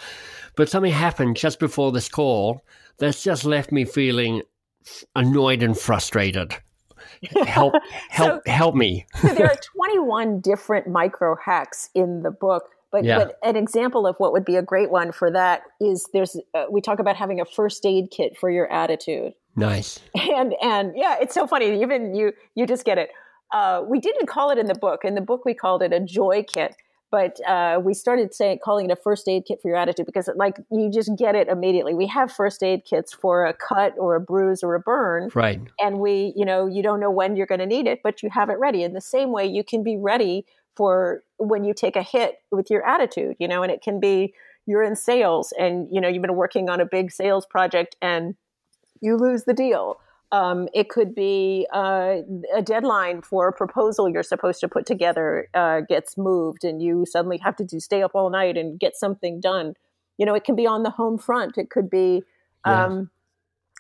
But 0.57 0.69
something 0.69 0.93
happened 0.93 1.37
just 1.37 1.59
before 1.59 1.93
this 1.93 2.09
call 2.09 2.63
that's 2.99 3.23
just 3.23 3.45
left 3.45 3.73
me 3.73 3.85
feeling 3.85 4.43
annoyed 5.15 5.63
and 5.63 5.79
frustrated. 5.79 6.55
Help, 7.47 7.73
help, 8.11 8.43
so, 8.47 8.53
help 8.53 8.75
me. 8.75 9.07
so 9.23 9.29
there 9.29 9.47
are 9.47 9.57
21 9.77 10.41
different 10.41 10.87
micro 10.87 11.35
hacks 11.43 11.89
in 11.95 12.23
the 12.23 12.31
book. 12.31 12.65
But, 12.93 13.05
yeah. 13.05 13.19
but, 13.19 13.39
an 13.43 13.57
example 13.57 14.07
of 14.07 14.17
what 14.19 14.33
would 14.33 14.45
be 14.45 14.57
a 14.57 14.63
great 14.63 14.91
one 14.91 15.13
for 15.13 15.31
that 15.31 15.63
is 15.81 16.09
there's 16.13 16.37
uh, 16.55 16.65
we 16.71 16.81
talk 16.81 16.99
about 16.99 17.17
having 17.17 17.41
a 17.41 17.45
first 17.45 17.85
aid 17.85 18.11
kit 18.11 18.37
for 18.39 18.49
your 18.49 18.71
attitude 18.73 19.35
Nice. 19.57 19.99
And 20.15 20.55
and 20.63 20.93
yeah, 20.95 21.17
it's 21.21 21.35
so 21.35 21.47
funny. 21.47 21.81
Even 21.81 22.15
you 22.15 22.33
you 22.55 22.67
just 22.67 22.85
get 22.85 22.99
it. 22.99 23.11
Uh, 23.53 23.83
we 23.89 24.01
didn't 24.01 24.27
call 24.27 24.51
it 24.51 24.59
in 24.59 24.67
the 24.67 24.75
book. 24.75 25.05
In 25.05 25.15
the 25.15 25.21
book, 25.21 25.45
we 25.45 25.55
called 25.55 25.83
it 25.83 25.93
a 25.93 26.01
joy 26.01 26.45
kit, 26.47 26.75
but 27.11 27.39
uh, 27.47 27.81
we 27.83 27.95
started 27.95 28.35
saying 28.35 28.59
calling 28.63 28.87
it 28.87 28.93
a 28.93 28.97
first 28.97 29.27
aid 29.29 29.45
kit 29.47 29.61
for 29.63 29.69
your 29.69 29.79
attitude 29.79 30.05
because 30.05 30.29
like 30.37 30.59
you 30.71 30.91
just 30.91 31.11
get 31.17 31.35
it 31.35 31.49
immediately. 31.49 31.95
We 31.95 32.07
have 32.09 32.31
first 32.31 32.63
aid 32.63 32.85
kits 32.85 33.15
for 33.15 33.47
a 33.47 33.55
cut 33.55 33.95
or 33.99 34.17
a 34.17 34.21
bruise 34.21 34.63
or 34.63 34.75
a 34.75 34.81
burn, 34.81 35.31
right? 35.35 35.61
And 35.81 36.01
we, 36.01 36.35
you 36.37 36.45
know, 36.45 36.67
you 36.67 36.83
don't 36.83 37.01
know 37.01 37.11
when 37.11 37.37
you're 37.37 37.47
going 37.47 37.61
to 37.61 37.67
need 37.67 37.87
it, 37.87 38.01
but 38.03 38.23
you 38.23 38.29
have 38.31 38.51
it 38.51 38.59
ready. 38.59 38.83
In 38.83 38.93
the 38.93 39.01
same 39.01 39.33
way, 39.33 39.47
you 39.47 39.65
can 39.65 39.83
be 39.83 39.97
ready 39.97 40.45
for 40.77 41.23
when 41.39 41.65
you 41.65 41.75
take 41.75 41.97
a 41.97 42.03
hit 42.03 42.37
with 42.51 42.71
your 42.71 42.87
attitude, 42.87 43.37
you 43.39 43.49
know, 43.49 43.63
and 43.63 43.73
it 43.73 43.83
can 43.83 44.01
be 44.01 44.35
you're 44.67 44.83
in 44.83 44.97
sales 44.97 45.53
and 45.59 45.89
you 45.91 46.01
know 46.01 46.09
you've 46.09 46.23
been 46.23 46.35
working 46.35 46.69
on 46.69 46.81
a 46.81 46.87
big 46.87 47.11
sales 47.11 47.47
project 47.47 47.97
and 48.03 48.35
you 49.01 49.17
lose 49.17 49.45
the 49.45 49.55
deal. 49.55 49.99
Um, 50.33 50.69
it 50.75 50.89
could 50.89 51.15
be 51.15 51.69
uh, 51.73 52.17
a 52.55 52.61
deadline 52.61 53.23
for 53.23 53.47
a 53.49 53.53
proposal 53.53 54.09
you're 54.09 54.25
supposed 54.25 54.59
to 54.61 54.69
put 54.69 54.85
together 54.85 55.49
uh, 55.55 55.83
gets 55.83 56.19
moved, 56.19 56.65
and 56.65 56.83
you 56.83 57.07
suddenly 57.07 57.39
have 57.39 57.55
to 57.57 57.65
do 57.65 57.79
stay 57.79 58.03
up 58.03 58.11
all 58.15 58.29
night 58.29 58.57
and 58.57 58.79
get 58.79 58.97
something 58.97 59.41
done. 59.41 59.75
You 60.19 60.27
know, 60.27 60.35
it 60.35 60.43
can 60.43 60.57
be 60.57 60.67
on 60.67 60.83
the 60.83 60.91
home 60.91 61.17
front. 61.17 61.57
It 61.59 61.71
could 61.71 61.89
be 61.89 62.25
um, 62.65 62.99
yeah. 62.99 63.05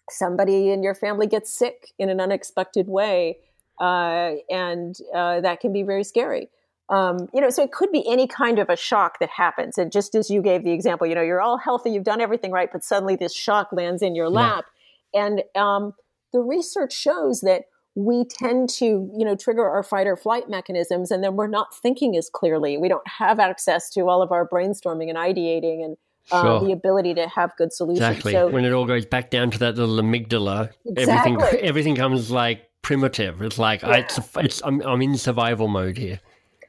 somebody 0.09 0.71
in 0.71 0.85
your 0.85 0.95
family 0.95 1.27
gets 1.27 1.53
sick 1.53 1.93
in 1.99 2.11
an 2.11 2.21
unexpected 2.21 2.87
way, 2.87 3.39
uh, 3.81 4.35
and 4.49 4.97
uh, 5.13 5.41
that 5.41 5.59
can 5.59 5.73
be 5.73 5.83
very 5.83 6.05
scary. 6.05 6.49
Um, 6.89 7.29
you 7.35 7.41
know, 7.41 7.51
so 7.51 7.65
it 7.65 7.73
could 7.73 7.91
be 7.91 8.09
any 8.09 8.29
kind 8.29 8.61
of 8.61 8.69
a 8.69 8.77
shock 8.77 9.19
that 9.19 9.31
happens. 9.31 9.77
And 9.77 9.91
just 9.91 10.15
as 10.15 10.31
you 10.31 10.41
gave 10.41 10.63
the 10.63 10.71
example, 10.71 11.07
you 11.07 11.17
know, 11.17 11.23
you're 11.23 11.41
all 11.41 11.59
healthy, 11.59 11.91
you've 11.91 12.05
done 12.05 12.21
everything 12.21 12.53
right, 12.53 12.69
but 12.71 12.85
suddenly 12.85 13.17
this 13.17 13.35
shock 13.35 13.73
lands 13.73 14.03
in 14.03 14.15
your 14.15 14.29
lap. 14.29 14.65
Yeah 14.67 14.73
and 15.17 15.43
um, 15.55 15.95
the 16.33 16.41
research 16.41 16.93
shows 16.93 17.41
that 17.41 17.65
we 17.95 18.25
tend 18.25 18.69
to, 18.69 18.85
you 18.85 19.25
know, 19.25 19.35
trigger 19.35 19.67
our 19.67 19.83
fight 19.83 20.07
or 20.07 20.17
flight 20.17 20.51
mechanisms, 20.51 21.11
and 21.11 21.25
then 21.25 21.35
we're 21.35 21.47
not 21.47 21.75
thinking 21.75 22.17
as 22.17 22.29
clearly. 22.29 22.77
We 22.77 22.89
don't 22.89 23.07
have 23.09 23.41
access 23.41 23.89
to 23.91 24.03
all 24.03 24.21
of 24.23 24.31
our 24.31 24.47
brainstorming 24.47 25.09
and 25.09 25.17
ideating 25.17 25.83
and 25.83 25.97
uh, 26.31 26.43
sure. 26.43 26.67
the 26.67 26.73
ability 26.73 27.15
to 27.15 27.27
have 27.29 27.57
good 27.57 27.73
solutions. 27.73 28.07
Exactly. 28.07 28.33
So, 28.33 28.49
when 28.49 28.67
it 28.67 28.73
all 28.73 28.85
goes 28.85 29.07
back 29.07 29.31
down 29.31 29.51
to 29.53 29.59
that 29.61 29.77
little 29.77 29.97
amygdala, 29.97 30.71
exactly. 30.85 31.33
everything 31.33 31.61
everything 31.63 31.97
comes 31.97 32.31
like 32.31 32.69
primitive. 32.83 33.41
It's 33.41 33.59
like 33.59 33.81
yeah. 33.81 33.89
I, 33.89 33.97
it's, 33.99 34.21
it's 34.37 34.63
I'm, 34.63 34.83
I'm 34.83 35.01
in 35.01 35.17
survival 35.17 35.69
mode 35.69 35.97
here. 35.97 36.21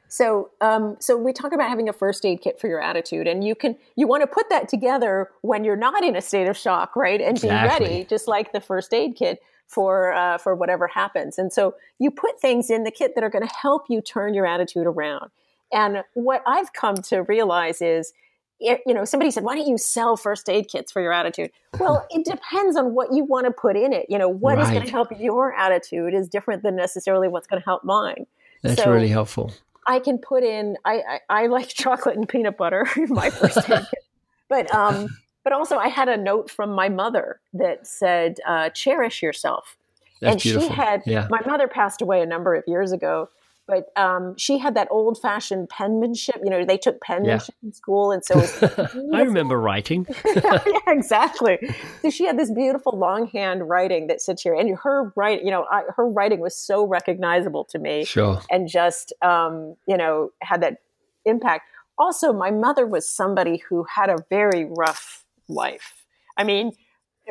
So, 0.09 0.51
um, 0.61 0.95
so 0.99 1.17
we 1.17 1.33
talk 1.33 1.51
about 1.51 1.69
having 1.69 1.89
a 1.89 1.93
first 1.93 2.25
aid 2.25 2.41
kit 2.41 2.59
for 2.59 2.67
your 2.67 2.81
attitude, 2.81 3.27
and 3.27 3.43
you 3.43 3.55
can 3.55 3.75
you 3.95 4.07
want 4.07 4.21
to 4.21 4.27
put 4.27 4.49
that 4.49 4.69
together 4.69 5.29
when 5.41 5.63
you're 5.63 5.75
not 5.75 6.03
in 6.03 6.15
a 6.15 6.21
state 6.21 6.47
of 6.47 6.57
shock, 6.57 6.95
right? 6.95 7.19
And 7.19 7.37
exactly. 7.37 7.87
be 7.87 7.93
ready, 7.93 8.03
just 8.05 8.27
like 8.27 8.53
the 8.53 8.61
first 8.61 8.93
aid 8.93 9.15
kit 9.15 9.41
for 9.67 10.13
uh, 10.13 10.37
for 10.37 10.55
whatever 10.55 10.87
happens. 10.87 11.37
And 11.37 11.51
so 11.51 11.75
you 11.99 12.09
put 12.09 12.39
things 12.39 12.69
in 12.69 12.83
the 12.83 12.91
kit 12.91 13.15
that 13.15 13.23
are 13.23 13.29
going 13.29 13.45
to 13.45 13.53
help 13.53 13.85
you 13.89 14.01
turn 14.01 14.33
your 14.33 14.45
attitude 14.45 14.87
around. 14.87 15.29
And 15.73 16.03
what 16.13 16.41
I've 16.47 16.71
come 16.71 16.95
to 16.95 17.23
realize 17.23 17.81
is, 17.81 18.13
you 18.59 18.79
know, 18.87 19.03
somebody 19.03 19.29
said, 19.29 19.43
"Why 19.43 19.55
don't 19.55 19.67
you 19.67 19.77
sell 19.77 20.15
first 20.15 20.47
aid 20.49 20.69
kits 20.69 20.89
for 20.89 21.01
your 21.01 21.11
attitude?" 21.11 21.51
Well, 21.79 22.07
it 22.11 22.25
depends 22.25 22.77
on 22.77 22.93
what 22.93 23.13
you 23.13 23.25
want 23.25 23.45
to 23.45 23.51
put 23.51 23.75
in 23.75 23.91
it. 23.91 24.05
You 24.07 24.17
know, 24.17 24.29
what 24.29 24.55
right. 24.55 24.63
is 24.63 24.71
going 24.71 24.85
to 24.85 24.91
help 24.91 25.09
your 25.19 25.53
attitude 25.53 26.13
is 26.13 26.29
different 26.29 26.63
than 26.63 26.77
necessarily 26.77 27.27
what's 27.27 27.47
going 27.47 27.61
to 27.61 27.65
help 27.65 27.83
mine. 27.83 28.25
That's 28.63 28.83
so, 28.83 28.91
really 28.91 29.09
helpful. 29.09 29.53
I 29.87 29.99
can 29.99 30.17
put 30.17 30.43
in. 30.43 30.75
I, 30.85 31.01
I, 31.29 31.43
I 31.43 31.47
like 31.47 31.67
chocolate 31.69 32.17
and 32.17 32.27
peanut 32.27 32.57
butter 32.57 32.87
in 32.95 33.09
my 33.09 33.29
first 33.29 33.57
aid 33.69 33.87
kit, 33.89 34.05
but 34.49 34.73
um, 34.73 35.07
but 35.43 35.53
also 35.53 35.77
I 35.77 35.87
had 35.87 36.09
a 36.09 36.17
note 36.17 36.49
from 36.49 36.71
my 36.71 36.89
mother 36.89 37.39
that 37.53 37.87
said, 37.87 38.37
uh, 38.45 38.69
"Cherish 38.69 39.21
yourself." 39.21 39.77
That's 40.19 40.33
and 40.33 40.41
beautiful. 40.41 40.69
she 40.69 40.73
had 40.73 41.03
yeah. 41.05 41.27
my 41.29 41.41
mother 41.45 41.67
passed 41.67 42.01
away 42.01 42.21
a 42.21 42.25
number 42.25 42.55
of 42.55 42.63
years 42.67 42.91
ago, 42.91 43.29
but 43.67 43.91
um, 43.97 44.35
she 44.37 44.57
had 44.57 44.75
that 44.75 44.87
old 44.89 45.21
fashioned 45.21 45.69
penmanship. 45.69 46.37
You 46.41 46.49
know, 46.49 46.63
they 46.63 46.77
took 46.77 47.01
penmanship 47.01 47.55
yeah. 47.61 47.67
in 47.67 47.73
school, 47.73 48.11
and 48.11 48.23
so 48.23 48.39
I 49.13 49.21
remember 49.21 49.59
writing. 49.59 50.07
yeah, 50.35 50.63
exactly. 50.87 51.59
So 52.01 52.09
she 52.09 52.25
had 52.25 52.39
this 52.39 52.49
beautiful 52.49 52.97
longhand 52.97 53.67
writing 53.67 54.07
that 54.07 54.21
sits 54.21 54.41
here, 54.41 54.55
and 54.55 54.77
her 54.83 55.11
write, 55.17 55.43
you 55.43 55.51
know, 55.51 55.65
I, 55.69 55.83
her 55.95 56.07
writing 56.07 56.39
was 56.39 56.57
so 56.57 56.87
recognizable 56.87 57.65
to 57.65 57.79
me. 57.79 58.05
Sure, 58.05 58.41
and 58.49 58.69
just 58.69 59.11
um, 59.21 59.75
you 59.85 59.97
know 59.97 60.31
had 60.41 60.61
that 60.61 60.77
impact. 61.25 61.65
Also, 61.97 62.31
my 62.31 62.51
mother 62.51 62.85
was 62.85 63.07
somebody 63.07 63.61
who 63.69 63.85
had 63.93 64.09
a 64.09 64.17
very 64.29 64.65
rough 64.65 65.25
life. 65.49 66.05
I 66.37 66.43
mean, 66.43 66.71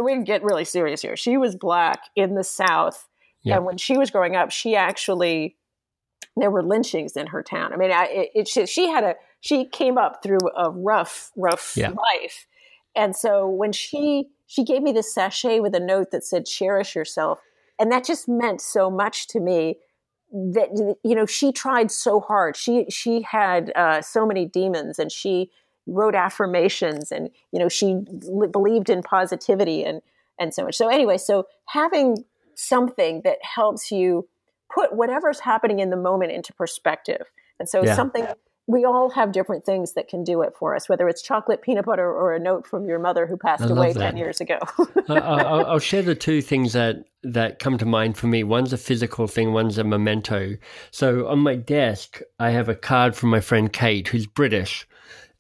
we 0.03 0.23
get 0.23 0.43
really 0.43 0.65
serious 0.65 1.01
here. 1.01 1.17
She 1.17 1.37
was 1.37 1.57
black 1.57 2.01
in 2.15 2.35
the 2.35 2.45
South. 2.45 3.09
Yeah. 3.43 3.57
And 3.57 3.65
when 3.65 3.79
she 3.79 3.97
was 3.97 4.11
growing 4.11 4.35
up, 4.35 4.51
she 4.51 4.75
actually 4.75 5.57
there 6.37 6.51
were 6.51 6.63
lynchings 6.63 7.17
in 7.17 7.29
her 7.29 7.43
town. 7.43 7.73
I 7.73 7.77
mean, 7.77 7.91
I, 7.91 8.05
it, 8.07 8.31
it 8.35 8.49
she, 8.49 8.67
she, 8.67 8.89
had 8.89 9.05
a 9.05 9.15
she 9.41 9.67
came 9.67 9.97
up 9.97 10.23
through 10.23 10.39
a 10.57 10.71
rough, 10.71 11.31
rough 11.37 11.75
yeah. 11.77 11.91
life, 11.91 12.47
and 12.95 13.17
so 13.17 13.49
when 13.49 13.73
she 13.73 14.29
she 14.47 14.65
gave 14.65 14.83
me 14.83 14.93
this 14.93 15.13
sachet 15.13 15.61
with 15.61 15.75
a 15.75 15.81
note 15.81 16.11
that 16.13 16.25
said 16.25 16.47
"cherish 16.47 16.95
yourself," 16.95 17.41
and 17.79 17.91
that 17.91 18.05
just 18.05 18.29
meant 18.29 18.61
so 18.61 18.91
much 18.91 19.27
to 19.29 19.41
me. 19.41 19.79
That 20.33 20.97
you 21.05 21.15
know, 21.15 21.25
she 21.25 21.53
tried 21.53 21.91
so 21.91 22.21
hard. 22.21 22.57
She 22.57 22.87
she 22.91 23.23
had 23.23 23.73
uh, 23.75 24.03
so 24.03 24.27
many 24.27 24.45
demons, 24.45 24.99
and 24.99 25.11
she 25.11 25.51
wrote 25.87 26.15
affirmations, 26.15 27.13
and 27.13 27.31
you 27.53 27.59
know, 27.59 27.69
she 27.69 28.01
believed 28.51 28.91
in 28.91 29.03
positivity 29.03 29.85
and 29.85 30.03
and 30.39 30.53
so 30.53 30.65
much. 30.65 30.77
So 30.77 30.89
anyway, 30.89 31.17
so 31.17 31.47
having 31.67 32.25
something 32.55 33.23
that 33.23 33.39
helps 33.43 33.91
you 33.91 34.29
put 34.77 34.95
whatever's 34.95 35.41
happening 35.41 35.81
in 35.81 35.91
the 35.91 35.97
moment 35.97 36.33
into 36.33 36.53
perspective. 36.53 37.23
And 37.59 37.69
so 37.69 37.83
yeah. 37.83 37.97
something 37.97 38.27
we 38.69 38.85
all 38.85 39.11
have 39.11 39.31
different 39.31 39.65
things 39.65 39.93
that 39.93 40.09
can 40.09 40.25
do 40.25 40.43
it 40.43 40.53
for 40.59 40.75
us, 40.75 40.89
whether 40.89 41.09
it's 41.09 41.23
chocolate, 41.23 41.63
peanut 41.63 41.85
butter, 41.85 42.05
or 42.05 42.35
a 42.35 42.41
note 42.41 42.67
from 42.67 42.89
your 42.89 42.99
mother 42.99 43.25
who 43.25 43.37
passed 43.37 43.71
away 43.71 43.93
that. 43.93 44.01
10 44.01 44.17
years 44.17 44.41
ago. 44.41 44.59
I'll, 45.09 45.67
I'll, 45.67 45.79
share 45.79 46.03
the 46.03 46.17
two 46.17 46.43
things 46.43 46.73
that, 46.73 47.05
that 47.23 47.61
come 47.61 47.79
to 47.79 47.87
mind 47.87 48.17
for 48.17 48.27
me. 48.27 48.43
One's 48.43 48.73
a 48.73 48.77
physical 48.77 49.29
thing, 49.29 49.53
one's 49.53 49.79
a 49.79 49.85
memento. 49.85 50.57
So 50.91 51.29
on 51.29 51.39
my 51.39 51.55
desk, 51.55 52.21
I 52.41 52.51
have 52.51 52.69
a 52.69 52.75
card 52.75 53.15
from 53.15 53.31
my 53.31 53.41
friend 53.41 53.73
Kate, 53.73 54.09
who's 54.09 54.27
British. 54.27 54.87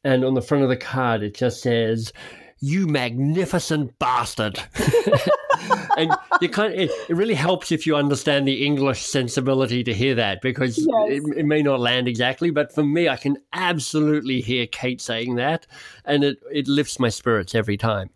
And 0.04 0.24
on 0.24 0.34
the 0.34 0.42
front 0.42 0.62
of 0.62 0.70
the 0.70 0.76
card, 0.76 1.24
it 1.24 1.34
just 1.34 1.62
says, 1.62 2.12
You 2.60 2.86
magnificent 2.86 3.98
bastard. 3.98 4.62
and 5.96 6.12
you 6.40 6.48
can't. 6.48 6.74
It, 6.74 6.90
it, 7.08 7.16
really 7.16 7.34
helps 7.34 7.72
if 7.72 7.86
you 7.86 7.96
understand 7.96 8.46
the 8.46 8.64
English 8.64 9.02
sensibility 9.02 9.82
to 9.84 9.94
hear 9.94 10.14
that 10.14 10.42
because 10.42 10.78
yes. 10.78 10.86
it, 11.08 11.38
it, 11.38 11.46
may 11.46 11.62
not 11.62 11.80
land 11.80 12.06
exactly. 12.06 12.50
But 12.50 12.74
for 12.74 12.84
me, 12.84 13.08
I 13.08 13.16
can 13.16 13.38
absolutely 13.52 14.40
hear 14.40 14.66
Kate 14.66 15.00
saying 15.00 15.36
that, 15.36 15.66
and 16.04 16.22
it 16.22 16.38
it 16.52 16.68
lifts 16.68 17.00
my 17.00 17.08
spirits 17.08 17.54
every 17.54 17.76
time. 17.76 18.10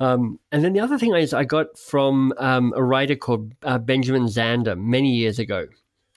Um, 0.00 0.40
and 0.50 0.64
then 0.64 0.72
the 0.72 0.80
other 0.80 0.98
thing 0.98 1.14
is 1.14 1.32
I 1.32 1.44
got 1.44 1.78
from 1.78 2.32
um, 2.38 2.72
a 2.74 2.82
writer 2.82 3.14
called 3.14 3.52
uh, 3.62 3.78
Benjamin 3.78 4.24
Zander 4.24 4.78
many 4.78 5.14
years 5.14 5.38
ago. 5.38 5.66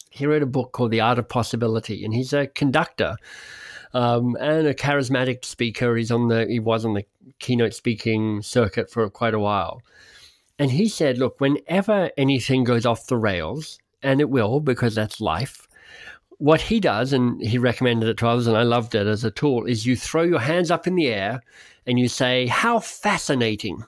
He 0.10 0.26
wrote 0.26 0.42
a 0.42 0.48
book 0.48 0.72
called 0.72 0.92
The 0.92 1.02
Art 1.02 1.20
of 1.20 1.30
Possibility, 1.30 2.04
and 2.04 2.14
he's 2.14 2.34
a 2.34 2.48
conductor 2.48 3.18
um, 3.94 4.36
and 4.40 4.68
a 4.68 4.74
charismatic 4.74 5.46
speaker. 5.46 5.96
He's 5.96 6.12
on 6.12 6.28
the 6.28 6.46
he 6.48 6.60
was 6.60 6.86
on 6.86 6.94
the 6.94 7.06
keynote 7.40 7.74
speaking 7.74 8.42
circuit 8.42 8.90
for 8.90 9.10
quite 9.10 9.34
a 9.34 9.40
while. 9.40 9.82
And 10.60 10.72
he 10.72 10.88
said, 10.88 11.18
look, 11.18 11.40
whenever 11.40 12.12
anything 12.18 12.64
goes 12.64 12.86
off 12.86 13.08
the 13.08 13.18
rails, 13.18 13.80
and 14.02 14.22
it 14.22 14.30
will 14.30 14.60
because 14.60 14.96
that's 14.96 15.22
life, 15.22 15.68
what 16.40 16.62
he 16.62 16.80
does, 16.80 17.14
and 17.14 17.42
he 17.42 17.58
recommended 17.58 18.10
it 18.10 18.18
to 18.18 18.28
others, 18.28 18.48
and 18.48 18.58
I 18.58 18.64
loved 18.64 18.96
it 18.96 19.08
as 19.08 19.24
a 19.24 19.32
tool, 19.32 19.66
is 19.66 19.86
you 19.86 19.96
throw 19.96 20.24
your 20.24 20.40
hands 20.40 20.72
up 20.72 20.88
in 20.88 20.96
the 20.96 21.08
air 21.08 21.42
and 21.86 22.00
you 22.00 22.08
say, 22.08 22.48
How 22.48 22.80
fascinating. 22.80 23.84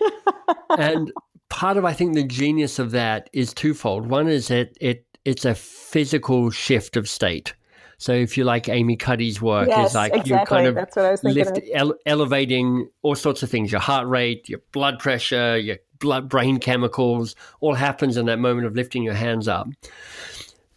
and 0.78 1.12
part 1.48 1.76
of, 1.76 1.84
I 1.84 1.92
think, 1.92 2.14
the 2.14 2.24
genius 2.24 2.78
of 2.78 2.90
that 2.92 3.30
is 3.32 3.54
twofold. 3.54 4.06
One 4.08 4.28
is 4.28 4.48
that 4.48 4.76
it, 4.80 5.04
it's 5.24 5.44
a 5.44 5.54
physical 5.54 6.50
shift 6.50 6.96
of 6.96 7.08
state. 7.08 7.54
So 8.00 8.12
if 8.12 8.38
you 8.38 8.44
like 8.44 8.68
Amy 8.68 8.96
Cuddy's 8.96 9.42
work, 9.42 9.68
yes, 9.68 9.90
is 9.90 9.94
like 9.96 10.12
exactly. 10.14 10.38
you 10.38 10.46
kind 10.46 10.66
of 10.68 10.74
That's 10.76 10.94
what 10.94 11.04
I 11.04 11.10
was 11.10 11.24
lift, 11.24 11.58
ele- 11.74 11.98
elevating 12.06 12.88
all 13.02 13.16
sorts 13.16 13.42
of 13.42 13.50
things, 13.50 13.72
your 13.72 13.80
heart 13.80 14.06
rate, 14.06 14.48
your 14.48 14.60
blood 14.70 15.00
pressure, 15.00 15.58
your 15.58 15.78
blood, 15.98 16.28
brain 16.28 16.58
chemicals, 16.58 17.34
all 17.60 17.74
happens 17.74 18.16
in 18.16 18.26
that 18.26 18.38
moment 18.38 18.66
of 18.66 18.74
lifting 18.74 19.02
your 19.02 19.14
hands 19.14 19.48
up. 19.48 19.68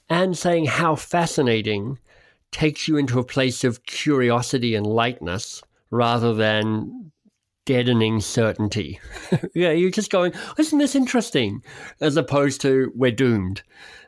And 0.10 0.38
saying 0.38 0.66
how 0.66 0.96
fascinating 0.96 1.98
takes 2.52 2.88
you 2.88 2.98
into 2.98 3.20
a 3.20 3.24
place 3.24 3.64
of 3.64 3.86
curiosity 3.86 4.76
and 4.76 4.86
lightness 4.86 5.64
rather 5.90 6.34
than 6.34 7.12
deadening 7.66 8.20
certainty. 8.20 9.00
yeah, 9.56 9.72
you're 9.72 9.92
just 9.92 10.12
going, 10.12 10.34
isn't 10.58 10.80
this 10.80 10.96
interesting? 10.96 11.64
As 12.00 12.18
opposed 12.18 12.62
to 12.62 12.92
we're 12.96 13.12
doomed. 13.12 13.62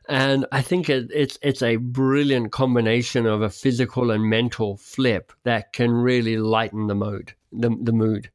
And 0.09 0.45
I 0.51 0.61
think 0.61 0.89
it, 0.89 1.09
it's 1.13 1.39
it's 1.41 1.61
a 1.61 1.77
brilliant 1.77 2.51
combination 2.51 3.25
of 3.25 3.41
a 3.41 3.49
physical 3.49 4.11
and 4.11 4.29
mental 4.29 4.75
flip 4.75 5.31
that 5.43 5.71
can 5.71 5.91
really 5.91 6.37
lighten 6.37 6.87
the 6.87 6.95
mood. 6.95 7.33
The, 7.53 7.69
the 7.81 7.93
mood. 7.93 8.29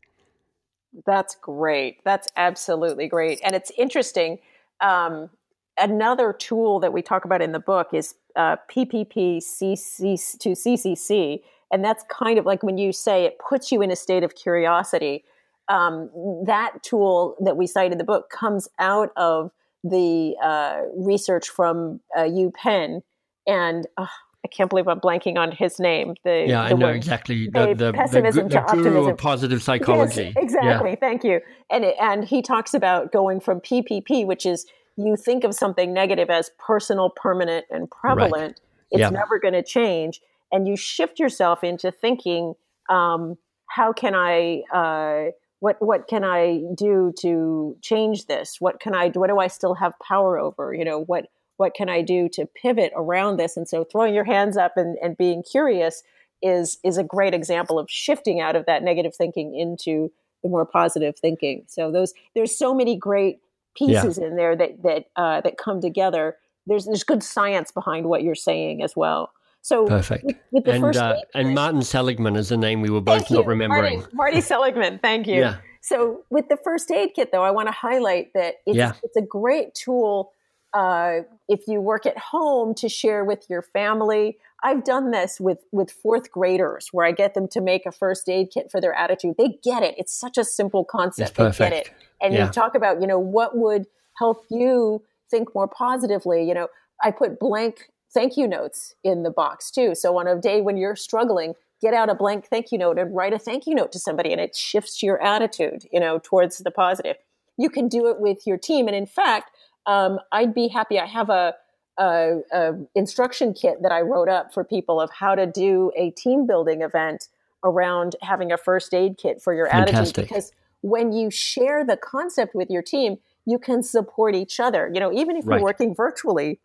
That's 1.06 1.34
great. 1.34 2.02
That's 2.04 2.28
absolutely 2.36 3.08
great. 3.08 3.40
And 3.44 3.54
it's 3.54 3.70
interesting. 3.76 4.38
Um, 4.80 5.30
another 5.78 6.32
tool 6.32 6.80
that 6.80 6.92
we 6.92 7.02
talk 7.02 7.24
about 7.24 7.42
in 7.42 7.52
the 7.52 7.60
book 7.60 7.88
is 7.92 8.14
uh, 8.36 8.56
PPP 8.70 9.38
to 9.38 10.50
CCC. 10.50 11.40
And 11.70 11.84
that's 11.84 12.04
kind 12.10 12.38
of 12.38 12.46
like 12.46 12.62
when 12.62 12.78
you 12.78 12.92
say 12.92 13.24
it 13.24 13.38
puts 13.38 13.70
you 13.70 13.82
in 13.82 13.90
a 13.90 13.96
state 13.96 14.22
of 14.22 14.34
curiosity. 14.34 15.24
Um, 15.68 16.10
that 16.46 16.82
tool 16.82 17.36
that 17.40 17.56
we 17.58 17.66
cite 17.66 17.92
in 17.92 17.98
the 17.98 18.04
book 18.04 18.30
comes 18.30 18.68
out 18.78 19.10
of 19.16 19.50
the 19.84 20.34
uh, 20.42 20.80
research 20.96 21.50
from 21.50 22.00
uh, 22.16 22.22
UPenn. 22.22 23.02
And 23.46 23.86
uh, 23.98 24.06
I 24.44 24.48
can't 24.48 24.70
believe 24.70 24.86
I'm 24.86 25.00
blanking 25.00 25.36
on 25.36 25.50
his 25.50 25.80
name. 25.80 26.14
The 26.24 26.46
yeah, 26.48 26.68
the 26.68 26.74
I 26.74 26.78
know 26.78 26.86
word, 26.86 26.96
exactly 26.96 27.48
the 27.48 27.74
the, 27.74 27.92
pessimism 27.92 28.48
the, 28.48 28.60
the, 28.60 28.76
the 28.76 28.82
guru 28.82 29.08
of 29.08 29.18
positive 29.18 29.62
psychology. 29.62 30.32
Yes, 30.34 30.34
exactly. 30.36 30.90
Yeah. 30.90 30.96
Thank 30.96 31.24
you. 31.24 31.40
And 31.70 31.84
it, 31.84 31.96
and 32.00 32.24
he 32.24 32.40
talks 32.40 32.72
about 32.72 33.12
going 33.12 33.40
from 33.40 33.60
PPP, 33.60 34.24
which 34.26 34.46
is 34.46 34.66
you 34.96 35.16
think 35.16 35.44
of 35.44 35.54
something 35.54 35.92
negative 35.92 36.30
as 36.30 36.50
personal, 36.58 37.10
permanent, 37.10 37.66
and 37.70 37.90
prevalent. 37.90 38.32
Right. 38.32 38.60
It's 38.90 39.00
yeah. 39.00 39.10
never 39.10 39.38
going 39.38 39.54
to 39.54 39.62
change, 39.62 40.20
and 40.52 40.66
you 40.68 40.76
shift 40.76 41.18
yourself 41.18 41.62
into 41.64 41.90
thinking, 41.90 42.54
um, 42.88 43.36
how 43.68 43.92
can 43.92 44.14
I? 44.14 44.62
Uh, 44.72 45.32
what 45.60 45.76
what 45.80 46.06
can 46.06 46.22
I 46.22 46.62
do 46.76 47.12
to 47.20 47.76
change 47.82 48.26
this? 48.26 48.56
What 48.60 48.78
can 48.78 48.94
I? 48.94 49.08
What 49.08 49.28
do 49.28 49.38
I 49.38 49.48
still 49.48 49.74
have 49.74 49.94
power 49.98 50.38
over? 50.38 50.72
You 50.72 50.84
know 50.84 51.02
what 51.02 51.26
what 51.58 51.74
can 51.74 51.88
I 51.88 52.02
do 52.02 52.28
to 52.30 52.46
pivot 52.46 52.92
around 52.96 53.36
this? 53.36 53.56
And 53.56 53.68
so 53.68 53.84
throwing 53.84 54.14
your 54.14 54.24
hands 54.24 54.56
up 54.56 54.76
and, 54.76 54.96
and 55.02 55.16
being 55.16 55.42
curious 55.42 56.02
is 56.40 56.78
is 56.84 56.96
a 56.96 57.04
great 57.04 57.34
example 57.34 57.78
of 57.78 57.90
shifting 57.90 58.40
out 58.40 58.56
of 58.56 58.64
that 58.66 58.82
negative 58.82 59.14
thinking 59.14 59.54
into 59.54 60.10
the 60.42 60.48
more 60.48 60.64
positive 60.64 61.18
thinking. 61.18 61.64
So 61.66 61.92
those 61.92 62.14
there's 62.34 62.56
so 62.56 62.72
many 62.72 62.96
great 62.96 63.40
pieces 63.76 64.18
yeah. 64.18 64.26
in 64.26 64.36
there 64.36 64.56
that 64.56 64.82
that 64.82 65.04
uh, 65.16 65.40
that 65.42 65.58
come 65.58 65.80
together. 65.80 66.36
There's 66.66 66.86
there's 66.86 67.04
good 67.04 67.22
science 67.22 67.72
behind 67.72 68.06
what 68.06 68.22
you're 68.22 68.34
saying 68.34 68.82
as 68.82 68.94
well. 68.96 69.32
So 69.62 69.86
perfect. 69.86 70.24
With, 70.52 70.66
with 70.66 70.68
and 70.68 70.96
uh, 70.96 71.16
and 71.34 71.54
Martin 71.54 71.82
Seligman 71.82 72.36
is 72.36 72.50
the 72.50 72.56
name 72.56 72.82
we 72.82 72.90
were 72.90 73.00
both 73.00 73.30
not 73.30 73.46
remembering. 73.46 73.98
Marty, 73.98 74.14
Marty 74.14 74.40
Seligman, 74.40 75.00
thank 75.02 75.26
you. 75.26 75.40
Yeah. 75.40 75.56
So 75.80 76.24
with 76.30 76.48
the 76.48 76.58
first 76.62 76.90
aid 76.90 77.10
kit, 77.16 77.32
though, 77.32 77.42
I 77.42 77.50
want 77.50 77.68
to 77.68 77.72
highlight 77.72 78.32
that 78.34 78.56
it's, 78.66 78.76
yeah. 78.76 78.92
it's 79.02 79.16
a 79.16 79.22
great 79.22 79.74
tool 79.74 80.32
uh, 80.74 81.20
if 81.48 81.66
you 81.66 81.80
work 81.80 82.06
at 82.06 82.18
home 82.18 82.74
to 82.74 82.88
share 82.88 83.24
with 83.24 83.46
your 83.48 83.62
family. 83.62 84.38
I've 84.62 84.82
done 84.82 85.12
this 85.12 85.38
with 85.38 85.64
with 85.70 85.90
fourth 85.90 86.32
graders 86.32 86.88
where 86.90 87.06
I 87.06 87.12
get 87.12 87.34
them 87.34 87.46
to 87.48 87.60
make 87.60 87.86
a 87.86 87.92
first 87.92 88.28
aid 88.28 88.48
kit 88.52 88.70
for 88.70 88.80
their 88.80 88.92
attitude. 88.92 89.36
They 89.38 89.58
get 89.62 89.82
it. 89.82 89.94
It's 89.96 90.12
such 90.12 90.36
a 90.36 90.44
simple 90.44 90.84
concept. 90.84 91.36
They 91.36 91.50
get 91.52 91.72
it. 91.72 91.92
And 92.20 92.34
yeah. 92.34 92.46
you 92.46 92.52
talk 92.52 92.74
about, 92.74 93.00
you 93.00 93.06
know, 93.06 93.20
what 93.20 93.56
would 93.56 93.86
help 94.18 94.44
you 94.50 95.02
think 95.30 95.54
more 95.54 95.68
positively. 95.68 96.46
You 96.46 96.54
know, 96.54 96.68
I 97.02 97.12
put 97.12 97.38
blank 97.38 97.90
thank 98.12 98.36
you 98.36 98.48
notes 98.48 98.94
in 99.04 99.22
the 99.22 99.30
box 99.30 99.70
too. 99.70 99.94
So 99.94 100.18
on 100.18 100.26
a 100.26 100.40
day 100.40 100.60
when 100.60 100.76
you're 100.76 100.96
struggling, 100.96 101.54
get 101.80 101.94
out 101.94 102.10
a 102.10 102.14
blank 102.14 102.46
thank 102.46 102.72
you 102.72 102.78
note 102.78 102.98
and 102.98 103.14
write 103.14 103.32
a 103.32 103.38
thank 103.38 103.66
you 103.66 103.74
note 103.74 103.92
to 103.92 103.98
somebody 103.98 104.32
and 104.32 104.40
it 104.40 104.56
shifts 104.56 105.02
your 105.02 105.22
attitude, 105.22 105.84
you 105.92 106.00
know, 106.00 106.20
towards 106.22 106.58
the 106.58 106.70
positive. 106.70 107.16
You 107.56 107.70
can 107.70 107.88
do 107.88 108.08
it 108.08 108.18
with 108.20 108.46
your 108.46 108.56
team. 108.56 108.86
And 108.86 108.96
in 108.96 109.06
fact, 109.06 109.50
um, 109.88 110.20
I'd 110.30 110.54
be 110.54 110.68
happy. 110.68 111.00
I 111.00 111.06
have 111.06 111.30
a, 111.30 111.54
a, 111.98 112.40
a, 112.52 112.72
instruction 112.94 113.54
kit 113.54 113.82
that 113.82 113.90
I 113.90 114.02
wrote 114.02 114.28
up 114.28 114.52
for 114.52 114.62
people 114.62 115.00
of 115.00 115.10
how 115.10 115.34
to 115.34 115.46
do 115.46 115.90
a 115.96 116.10
team 116.10 116.46
building 116.46 116.82
event 116.82 117.28
around 117.64 118.14
having 118.22 118.52
a 118.52 118.58
first 118.58 118.92
aid 118.94 119.16
kit 119.16 119.42
for 119.42 119.54
your 119.54 119.66
Fantastic. 119.66 119.96
attitude. 119.96 120.28
Because 120.28 120.52
when 120.82 121.12
you 121.12 121.30
share 121.30 121.84
the 121.84 121.96
concept 121.96 122.54
with 122.54 122.70
your 122.70 122.82
team, 122.82 123.16
you 123.46 123.58
can 123.58 123.82
support 123.82 124.34
each 124.34 124.60
other. 124.60 124.90
You 124.92 125.00
know, 125.00 125.12
even 125.12 125.36
if 125.36 125.46
right. 125.46 125.56
you're 125.56 125.64
working 125.64 125.94
virtually, 125.94 126.60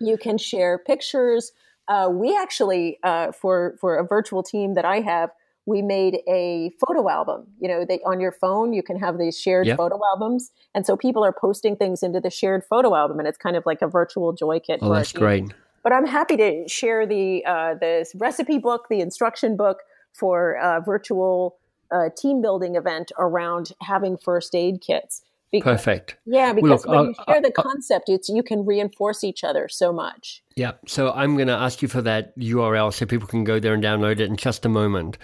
you 0.00 0.16
can 0.16 0.38
share 0.38 0.78
pictures. 0.78 1.52
Uh, 1.86 2.08
we 2.10 2.36
actually, 2.36 2.98
uh, 3.02 3.30
for 3.32 3.76
for 3.78 3.96
a 3.96 4.04
virtual 4.04 4.42
team 4.42 4.74
that 4.74 4.86
I 4.86 5.00
have, 5.00 5.30
we 5.68 5.82
made 5.82 6.20
a 6.26 6.70
photo 6.80 7.10
album. 7.10 7.46
You 7.60 7.68
know, 7.68 7.84
they, 7.84 8.00
on 8.06 8.20
your 8.20 8.32
phone, 8.32 8.72
you 8.72 8.82
can 8.82 8.98
have 8.98 9.18
these 9.18 9.38
shared 9.38 9.66
yep. 9.66 9.76
photo 9.76 10.00
albums. 10.12 10.50
And 10.74 10.86
so 10.86 10.96
people 10.96 11.22
are 11.22 11.32
posting 11.32 11.76
things 11.76 12.02
into 12.02 12.20
the 12.20 12.30
shared 12.30 12.64
photo 12.64 12.94
album, 12.94 13.18
and 13.18 13.28
it's 13.28 13.36
kind 13.36 13.54
of 13.54 13.66
like 13.66 13.82
a 13.82 13.86
virtual 13.86 14.32
joy 14.32 14.60
kit. 14.60 14.78
Oh, 14.80 14.90
that's 14.90 15.12
great. 15.12 15.52
But 15.82 15.92
I'm 15.92 16.06
happy 16.06 16.38
to 16.38 16.66
share 16.68 17.06
the 17.06 17.44
uh, 17.44 17.74
the 17.74 18.06
recipe 18.16 18.58
book, 18.58 18.86
the 18.88 19.00
instruction 19.00 19.58
book 19.58 19.80
for 20.14 20.54
a 20.54 20.80
virtual 20.80 21.58
uh, 21.90 22.08
team 22.16 22.40
building 22.40 22.74
event 22.74 23.12
around 23.18 23.72
having 23.82 24.16
first 24.16 24.54
aid 24.54 24.80
kits. 24.80 25.20
Because, 25.50 25.80
Perfect. 25.80 26.16
Yeah, 26.26 26.52
because 26.52 26.62
well, 26.62 26.70
look, 26.70 26.86
when 26.86 26.98
uh, 26.98 27.02
you 27.02 27.14
share 27.34 27.42
the 27.42 27.52
concept, 27.52 28.08
it's 28.08 28.28
you 28.28 28.42
can 28.42 28.66
reinforce 28.66 29.24
each 29.24 29.44
other 29.44 29.66
so 29.68 29.92
much. 29.92 30.42
Yeah. 30.56 30.72
So 30.86 31.10
I'm 31.12 31.36
going 31.36 31.48
to 31.48 31.54
ask 31.54 31.80
you 31.80 31.88
for 31.88 32.02
that 32.02 32.38
URL 32.38 32.92
so 32.92 33.06
people 33.06 33.28
can 33.28 33.44
go 33.44 33.58
there 33.58 33.72
and 33.72 33.82
download 33.82 34.20
it 34.20 34.28
in 34.28 34.36
just 34.36 34.66
a 34.66 34.68
moment. 34.68 35.16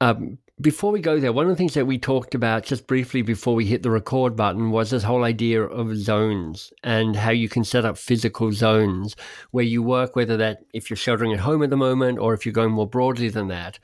Um, 0.00 0.38
before 0.60 0.92
we 0.92 1.00
go 1.00 1.18
there, 1.18 1.32
one 1.32 1.46
of 1.46 1.50
the 1.50 1.56
things 1.56 1.74
that 1.74 1.86
we 1.86 1.98
talked 1.98 2.34
about 2.34 2.64
just 2.64 2.86
briefly 2.86 3.22
before 3.22 3.54
we 3.54 3.64
hit 3.64 3.82
the 3.82 3.90
record 3.90 4.36
button 4.36 4.70
was 4.70 4.90
this 4.90 5.02
whole 5.02 5.24
idea 5.24 5.62
of 5.62 5.96
zones 5.96 6.72
and 6.82 7.16
how 7.16 7.30
you 7.30 7.48
can 7.48 7.64
set 7.64 7.84
up 7.84 7.96
physical 7.96 8.52
zones 8.52 9.16
where 9.52 9.64
you 9.64 9.82
work, 9.82 10.16
whether 10.16 10.36
that 10.36 10.58
if 10.74 10.90
you're 10.90 10.96
sheltering 10.96 11.32
at 11.32 11.40
home 11.40 11.62
at 11.62 11.70
the 11.70 11.76
moment 11.76 12.18
or 12.18 12.34
if 12.34 12.44
you're 12.44 12.52
going 12.52 12.72
more 12.72 12.88
broadly 12.88 13.28
than 13.28 13.48
that. 13.48 13.78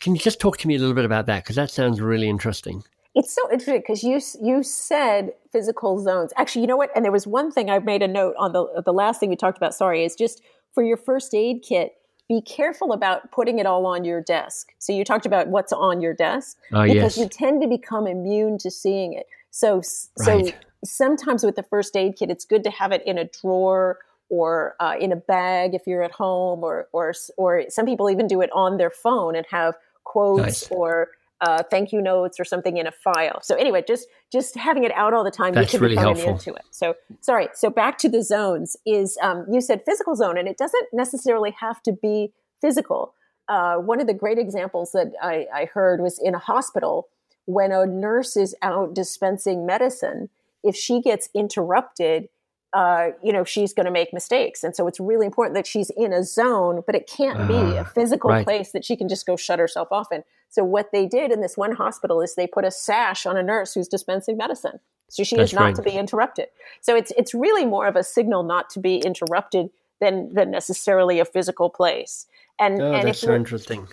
Can 0.00 0.14
you 0.14 0.20
just 0.20 0.40
talk 0.40 0.58
to 0.58 0.68
me 0.68 0.74
a 0.74 0.78
little 0.78 0.94
bit 0.94 1.04
about 1.04 1.26
that? 1.26 1.44
Because 1.44 1.56
that 1.56 1.70
sounds 1.70 2.00
really 2.00 2.28
interesting. 2.28 2.82
It's 3.16 3.34
so 3.34 3.50
interesting 3.50 3.78
because 3.78 4.04
you 4.04 4.20
you 4.46 4.62
said 4.62 5.32
physical 5.50 5.98
zones. 5.98 6.32
Actually, 6.36 6.60
you 6.60 6.68
know 6.68 6.76
what? 6.76 6.90
And 6.94 7.02
there 7.02 7.10
was 7.10 7.26
one 7.26 7.50
thing 7.50 7.70
I 7.70 7.78
made 7.78 8.02
a 8.02 8.08
note 8.08 8.34
on 8.38 8.52
the 8.52 8.82
the 8.84 8.92
last 8.92 9.18
thing 9.18 9.30
we 9.30 9.36
talked 9.36 9.56
about. 9.56 9.74
Sorry, 9.74 10.04
is 10.04 10.14
just 10.14 10.42
for 10.74 10.82
your 10.82 10.98
first 10.98 11.34
aid 11.34 11.64
kit. 11.66 11.92
be 12.28 12.42
careful 12.42 12.92
about 12.92 13.30
putting 13.30 13.58
it 13.58 13.64
all 13.64 13.86
on 13.86 14.04
your 14.04 14.20
desk. 14.20 14.72
So 14.78 14.92
you 14.92 15.02
talked 15.02 15.24
about 15.24 15.48
what's 15.48 15.72
on 15.72 16.02
your 16.02 16.12
desk 16.12 16.58
oh, 16.72 16.82
because 16.82 17.16
yes. 17.16 17.18
you 17.18 17.26
tend 17.28 17.62
to 17.62 17.68
become 17.68 18.06
immune 18.06 18.58
to 18.58 18.70
seeing 18.70 19.14
it. 19.14 19.26
So 19.50 19.76
right. 19.76 19.86
so 20.18 20.50
sometimes 20.84 21.42
with 21.42 21.56
the 21.56 21.62
first 21.62 21.96
aid 21.96 22.16
kit, 22.18 22.30
it's 22.30 22.44
good 22.44 22.64
to 22.64 22.70
have 22.70 22.92
it 22.92 23.02
in 23.06 23.16
a 23.16 23.24
drawer 23.40 23.98
or 24.28 24.74
uh, 24.78 24.96
in 25.00 25.10
a 25.10 25.16
bag 25.16 25.74
if 25.74 25.86
you're 25.86 26.02
at 26.02 26.12
home, 26.12 26.62
or 26.62 26.88
or 26.92 27.14
or 27.38 27.64
some 27.70 27.86
people 27.86 28.10
even 28.10 28.26
do 28.26 28.42
it 28.42 28.50
on 28.52 28.76
their 28.76 28.90
phone 28.90 29.34
and 29.36 29.46
have 29.50 29.74
quotes 30.04 30.42
nice. 30.42 30.68
or 30.70 31.08
uh, 31.40 31.62
thank 31.70 31.92
you 31.92 32.00
notes 32.00 32.40
or 32.40 32.44
something 32.44 32.76
in 32.76 32.86
a 32.86 32.92
file. 32.92 33.40
So 33.42 33.54
anyway, 33.56 33.84
just 33.86 34.08
just 34.32 34.56
having 34.56 34.84
it 34.84 34.92
out 34.92 35.12
all 35.14 35.24
the 35.24 35.30
time, 35.30 35.54
That's 35.54 35.72
you 35.72 35.78
can 35.78 35.84
really 35.84 35.96
become 35.96 36.16
helpful. 36.16 36.32
into 36.32 36.54
it. 36.54 36.64
So 36.70 36.94
sorry. 37.20 37.48
So 37.54 37.70
back 37.70 37.98
to 37.98 38.08
the 38.08 38.22
zones 38.22 38.76
is 38.86 39.18
um, 39.22 39.46
you 39.50 39.60
said 39.60 39.82
physical 39.84 40.14
zone, 40.14 40.38
and 40.38 40.48
it 40.48 40.56
doesn't 40.56 40.86
necessarily 40.92 41.54
have 41.60 41.82
to 41.82 41.92
be 41.92 42.32
physical. 42.60 43.14
Uh, 43.48 43.76
one 43.76 44.00
of 44.00 44.06
the 44.06 44.14
great 44.14 44.38
examples 44.38 44.92
that 44.92 45.12
I, 45.22 45.46
I 45.54 45.64
heard 45.66 46.00
was 46.00 46.18
in 46.18 46.34
a 46.34 46.38
hospital 46.38 47.08
when 47.44 47.70
a 47.70 47.86
nurse 47.86 48.36
is 48.36 48.54
out 48.62 48.94
dispensing 48.94 49.64
medicine. 49.66 50.30
If 50.64 50.74
she 50.74 51.00
gets 51.00 51.28
interrupted, 51.32 52.28
uh, 52.76 53.12
you 53.22 53.32
know 53.32 53.42
she's 53.42 53.72
going 53.72 53.86
to 53.86 53.90
make 53.90 54.12
mistakes. 54.12 54.62
And 54.62 54.76
so 54.76 54.86
it's 54.86 55.00
really 55.00 55.24
important 55.24 55.54
that 55.54 55.66
she's 55.66 55.90
in 55.96 56.12
a 56.12 56.22
zone 56.22 56.82
but 56.84 56.94
it 56.94 57.08
can't 57.08 57.40
uh, 57.40 57.46
be 57.46 57.76
a 57.76 57.86
physical 57.86 58.28
right. 58.28 58.44
place 58.44 58.72
that 58.72 58.84
she 58.84 58.96
can 58.96 59.08
just 59.08 59.24
go 59.24 59.34
shut 59.34 59.58
herself 59.58 59.88
off 59.90 60.12
in. 60.12 60.22
So 60.50 60.62
what 60.62 60.92
they 60.92 61.06
did 61.06 61.32
in 61.32 61.40
this 61.40 61.56
one 61.56 61.72
hospital 61.72 62.20
is 62.20 62.34
they 62.34 62.46
put 62.46 62.66
a 62.66 62.70
sash 62.70 63.24
on 63.24 63.38
a 63.38 63.42
nurse 63.42 63.72
who's 63.72 63.88
dispensing 63.88 64.36
medicine. 64.36 64.78
So 65.08 65.24
she 65.24 65.36
That's 65.36 65.52
is 65.52 65.54
not 65.54 65.64
right. 65.64 65.74
to 65.76 65.82
be 65.82 65.92
interrupted. 65.92 66.48
So 66.82 66.94
it's 66.94 67.12
it's 67.16 67.32
really 67.32 67.64
more 67.64 67.86
of 67.86 67.96
a 67.96 68.04
signal 68.04 68.42
not 68.42 68.68
to 68.70 68.80
be 68.80 68.98
interrupted 68.98 69.70
than 70.02 70.34
than 70.34 70.50
necessarily 70.50 71.18
a 71.18 71.24
physical 71.24 71.70
place. 71.70 72.26
And 72.58 72.82
oh, 72.82 72.92
and 72.92 73.08
that's 73.08 73.20
so 73.20 73.34
interesting. 73.34 73.88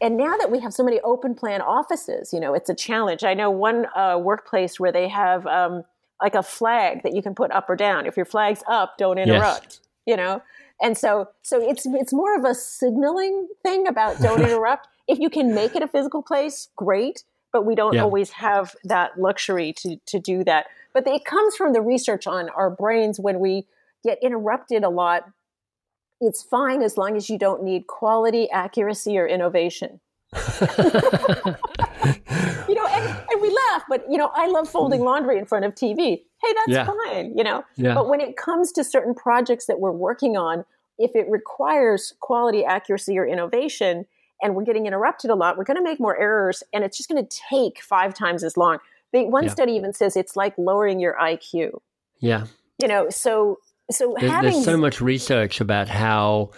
And 0.00 0.16
now 0.16 0.36
that 0.38 0.50
we 0.50 0.58
have 0.60 0.72
so 0.72 0.82
many 0.82 1.00
open 1.00 1.34
plan 1.34 1.60
offices 1.60 2.32
you 2.32 2.40
know 2.40 2.54
it's 2.54 2.70
a 2.70 2.74
challenge. 2.74 3.24
I 3.24 3.34
know 3.34 3.50
one 3.50 3.88
uh, 3.94 4.18
workplace 4.18 4.80
where 4.80 4.92
they 4.92 5.08
have 5.08 5.46
um, 5.46 5.84
like 6.22 6.34
a 6.34 6.42
flag 6.42 7.02
that 7.02 7.14
you 7.14 7.22
can 7.22 7.34
put 7.34 7.50
up 7.50 7.68
or 7.68 7.76
down. 7.76 8.06
If 8.06 8.16
your 8.16 8.24
flag's 8.26 8.62
up, 8.68 8.96
don't 8.96 9.18
interrupt. 9.18 9.64
Yes. 9.66 9.80
You 10.06 10.16
know, 10.16 10.42
and 10.80 10.96
so 10.96 11.28
so 11.42 11.60
it's 11.68 11.84
it's 11.86 12.12
more 12.12 12.34
of 12.36 12.44
a 12.44 12.54
signaling 12.54 13.48
thing 13.62 13.86
about 13.86 14.18
don't 14.20 14.40
interrupt. 14.48 14.88
if 15.08 15.18
you 15.18 15.28
can 15.28 15.54
make 15.54 15.76
it 15.76 15.82
a 15.82 15.88
physical 15.88 16.22
place, 16.22 16.68
great. 16.76 17.24
But 17.52 17.66
we 17.66 17.74
don't 17.74 17.94
Yeah. 17.94 18.02
always 18.04 18.30
have 18.30 18.74
that 18.84 19.18
luxury 19.18 19.72
to 19.78 19.96
to 20.06 20.18
do 20.18 20.42
that. 20.44 20.66
But 20.94 21.06
it 21.06 21.24
comes 21.24 21.54
from 21.56 21.72
the 21.72 21.80
research 21.82 22.26
on 22.26 22.48
our 22.50 22.70
brains 22.70 23.18
when 23.20 23.38
we 23.40 23.66
get 24.04 24.18
interrupted 24.22 24.84
a 24.84 24.88
lot. 24.88 25.28
It's 26.20 26.42
fine 26.42 26.82
as 26.82 26.96
long 26.96 27.16
as 27.16 27.28
you 27.30 27.38
don't 27.38 27.62
need 27.64 27.86
quality, 27.88 28.48
accuracy, 28.50 29.18
or 29.18 29.26
innovation 29.26 30.00
you 32.68 32.74
know, 32.74 32.86
and, 32.86 33.04
and 33.30 33.42
we 33.42 33.50
laugh, 33.72 33.84
but 33.88 34.04
you 34.10 34.18
know, 34.18 34.30
I 34.34 34.46
love 34.48 34.68
folding 34.68 35.00
mm. 35.00 35.04
laundry 35.04 35.38
in 35.38 35.46
front 35.46 35.64
of 35.64 35.74
TV. 35.74 35.96
Hey, 36.42 36.52
that's 36.54 36.68
Yeah. 36.68 36.86
fine, 36.86 37.36
you 37.36 37.44
know. 37.44 37.64
yeah. 37.76 37.94
But 37.94 38.08
when 38.08 38.20
it 38.20 38.36
comes 38.36 38.72
to 38.72 38.84
certain 38.84 39.14
projects 39.14 39.66
that 39.66 39.80
we're 39.80 39.92
working 39.92 40.36
on, 40.36 40.64
if 40.98 41.14
it 41.14 41.28
requires 41.30 42.14
quality, 42.20 42.64
accuracy, 42.64 43.18
or 43.18 43.26
innovation, 43.26 44.06
and 44.42 44.54
we're 44.54 44.64
getting 44.64 44.86
interrupted 44.86 45.30
a 45.30 45.34
lot, 45.34 45.56
we're 45.56 45.64
going 45.64 45.76
to 45.76 45.82
make 45.82 46.00
more 46.00 46.18
errors, 46.18 46.62
and 46.72 46.84
it's 46.84 46.96
just 46.96 47.08
going 47.08 47.24
to 47.24 47.38
take 47.48 47.80
five 47.82 48.12
times 48.14 48.42
as 48.44 48.56
long. 48.56 48.78
The, 49.12 49.26
one 49.26 49.44
Yeah. 49.44 49.50
study 49.50 49.72
even 49.72 49.92
says 49.92 50.16
it's 50.16 50.36
like 50.36 50.54
lowering 50.58 51.00
your 51.00 51.14
IQ. 51.14 51.80
yeah. 52.18 52.46
You 52.78 52.88
know, 52.88 53.10
so 53.10 53.58
so 53.92 54.16
having 54.16 54.50
there's 54.52 54.64
so 54.64 54.76
much 54.76 55.00
research 55.00 55.60
about 55.60 55.88
how 55.88 56.50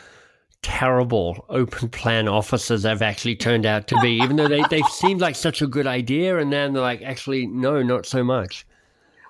terrible 0.64 1.44
open 1.50 1.90
plan 1.90 2.26
offices 2.26 2.84
have 2.84 3.02
actually 3.02 3.36
turned 3.36 3.66
out 3.66 3.86
to 3.88 4.00
be, 4.00 4.12
even 4.22 4.36
though 4.36 4.48
they, 4.48 4.64
they've 4.70 4.86
seemed 4.86 5.20
like 5.20 5.36
such 5.36 5.60
a 5.60 5.66
good 5.66 5.86
idea. 5.86 6.38
And 6.38 6.50
then 6.50 6.72
they're 6.72 6.82
like, 6.82 7.02
actually, 7.02 7.46
no, 7.46 7.82
not 7.82 8.06
so 8.06 8.24
much. 8.24 8.66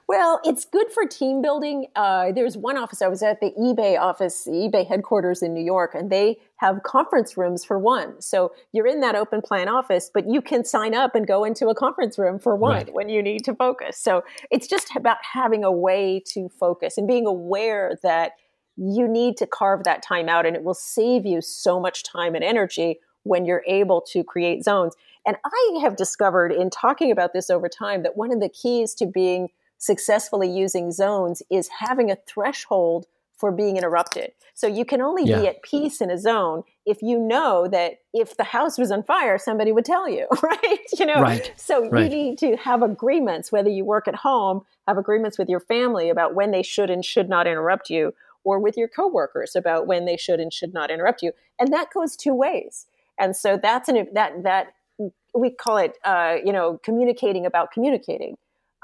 Well, 0.06 0.38
it's 0.44 0.64
good 0.66 0.90
for 0.92 1.06
team 1.06 1.40
building. 1.42 1.86
Uh, 1.96 2.30
there's 2.30 2.56
one 2.56 2.76
office, 2.76 3.00
I 3.02 3.08
was 3.08 3.22
at 3.22 3.40
the 3.40 3.52
eBay 3.58 3.98
office, 3.98 4.44
the 4.44 4.50
eBay 4.50 4.86
headquarters 4.86 5.42
in 5.42 5.54
New 5.54 5.64
York, 5.64 5.94
and 5.94 6.10
they 6.10 6.38
have 6.56 6.82
conference 6.82 7.36
rooms 7.36 7.64
for 7.64 7.78
one. 7.78 8.20
So 8.20 8.52
you're 8.72 8.86
in 8.86 9.00
that 9.00 9.14
open 9.14 9.40
plan 9.40 9.66
office, 9.66 10.10
but 10.12 10.28
you 10.30 10.40
can 10.42 10.62
sign 10.64 10.94
up 10.94 11.14
and 11.14 11.26
go 11.26 11.42
into 11.42 11.68
a 11.68 11.74
conference 11.74 12.18
room 12.18 12.38
for 12.38 12.54
one 12.54 12.72
Right. 12.72 12.94
when 12.94 13.08
you 13.08 13.22
need 13.22 13.44
to 13.46 13.54
focus. 13.54 13.98
So 13.98 14.22
it's 14.50 14.68
just 14.68 14.94
about 14.94 15.16
having 15.22 15.64
a 15.64 15.72
way 15.72 16.22
to 16.28 16.48
focus 16.60 16.98
and 16.98 17.08
being 17.08 17.26
aware 17.26 17.98
that 18.02 18.32
you 18.76 19.06
need 19.08 19.36
to 19.38 19.46
carve 19.46 19.84
that 19.84 20.02
time 20.02 20.28
out, 20.28 20.46
and 20.46 20.56
it 20.56 20.64
will 20.64 20.74
save 20.74 21.24
you 21.26 21.40
so 21.40 21.78
much 21.80 22.02
time 22.02 22.34
and 22.34 22.44
energy 22.44 22.98
when 23.22 23.44
you're 23.44 23.64
able 23.66 24.00
to 24.00 24.22
create 24.22 24.64
zones. 24.64 24.94
And 25.26 25.36
I 25.44 25.78
have 25.82 25.96
discovered 25.96 26.52
in 26.52 26.70
talking 26.70 27.10
about 27.10 27.32
this 27.32 27.48
over 27.50 27.68
time 27.68 28.02
that 28.02 28.16
one 28.16 28.32
of 28.32 28.40
the 28.40 28.48
keys 28.48 28.94
to 28.94 29.06
being 29.06 29.48
successfully 29.78 30.50
using 30.50 30.92
zones 30.92 31.42
is 31.50 31.68
having 31.80 32.10
a 32.10 32.16
threshold 32.26 33.06
for 33.36 33.50
being 33.50 33.76
interrupted. 33.76 34.32
So 34.54 34.66
you 34.66 34.84
can 34.84 35.00
only 35.02 35.26
be 35.40 35.46
at 35.48 35.62
peace 35.62 36.00
in 36.00 36.10
a 36.10 36.16
zone 36.16 36.62
if 36.86 37.02
you 37.02 37.18
know 37.18 37.66
that 37.68 37.94
if 38.12 38.36
the 38.36 38.44
house 38.44 38.78
was 38.78 38.92
on 38.92 39.02
fire, 39.02 39.38
somebody 39.38 39.72
would 39.72 39.84
tell 39.84 40.08
you, 40.08 40.28
right? 40.42 40.78
You 40.98 41.06
know, 41.06 41.20
Right. 41.20 41.52
so 41.56 41.82
you 41.82 42.08
need 42.08 42.38
to 42.38 42.56
have 42.56 42.82
agreements, 42.82 43.50
whether 43.50 43.68
you 43.68 43.84
work 43.84 44.06
at 44.06 44.14
home, 44.14 44.62
have 44.86 44.98
agreements 44.98 45.38
with 45.38 45.48
your 45.48 45.60
family 45.60 46.10
about 46.10 46.34
when 46.34 46.52
they 46.52 46.62
should 46.62 46.90
and 46.90 47.04
should 47.04 47.28
not 47.28 47.46
interrupt 47.46 47.90
you, 47.90 48.14
or 48.44 48.58
with 48.58 48.76
your 48.76 48.88
coworkers 48.88 49.56
about 49.56 49.86
when 49.86 50.04
they 50.04 50.16
should 50.16 50.40
and 50.40 50.52
should 50.52 50.72
not 50.72 50.90
interrupt 50.90 51.22
you. 51.22 51.32
And 51.58 51.72
that 51.72 51.92
goes 51.92 52.16
two 52.16 52.34
ways. 52.34 52.86
And 53.18 53.36
so 53.36 53.58
that's 53.60 53.88
an 53.88 54.08
that 54.12 54.42
that 54.42 54.74
we 55.34 55.50
call 55.50 55.78
it, 55.78 55.98
uh, 56.04 56.36
you 56.44 56.52
know, 56.52 56.78
communicating 56.84 57.44
about 57.46 57.72
communicating 57.72 58.36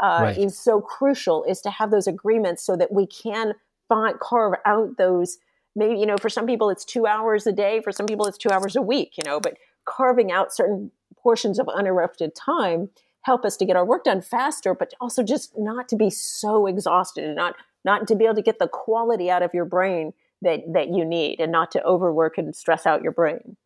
uh, 0.02 0.20
Right. 0.22 0.38
is 0.38 0.58
so 0.58 0.80
crucial. 0.80 1.44
Is 1.44 1.60
to 1.62 1.70
have 1.70 1.90
those 1.90 2.06
agreements 2.06 2.62
so 2.64 2.76
that 2.76 2.92
we 2.92 3.06
can 3.06 3.54
find 3.88 4.18
carve 4.18 4.54
out 4.64 4.96
those. 4.96 5.38
Maybe 5.76 5.98
you 5.98 6.06
know, 6.06 6.16
for 6.16 6.28
some 6.28 6.46
people 6.46 6.70
it's 6.70 6.84
two 6.84 7.06
hours 7.06 7.46
a 7.46 7.52
day. 7.52 7.80
For 7.82 7.92
some 7.92 8.06
people 8.06 8.26
it's 8.26 8.38
two 8.38 8.50
hours 8.50 8.76
a 8.76 8.82
week. 8.82 9.14
You 9.16 9.24
know, 9.24 9.40
but 9.40 9.56
carving 9.84 10.32
out 10.32 10.52
certain 10.54 10.90
portions 11.16 11.58
of 11.58 11.68
uninterrupted 11.68 12.34
time 12.34 12.88
help 13.22 13.44
us 13.44 13.56
to 13.58 13.66
get 13.66 13.76
our 13.76 13.84
work 13.84 14.04
done 14.04 14.22
faster, 14.22 14.74
but 14.74 14.94
also 15.00 15.22
just 15.22 15.52
not 15.58 15.88
to 15.88 15.96
be 15.96 16.10
so 16.10 16.66
exhausted 16.66 17.24
and 17.24 17.36
not 17.36 17.54
not 17.84 18.06
to 18.08 18.14
be 18.14 18.24
able 18.24 18.36
to 18.36 18.42
get 18.42 18.58
the 18.58 18.68
quality 18.68 19.30
out 19.30 19.42
of 19.42 19.54
your 19.54 19.64
brain 19.64 20.12
that 20.42 20.60
that 20.72 20.88
you 20.88 21.04
need, 21.04 21.40
and 21.40 21.52
not 21.52 21.70
to 21.72 21.84
overwork 21.84 22.38
and 22.38 22.54
stress 22.54 22.86
out 22.86 23.02
your 23.02 23.12
brain. 23.12 23.56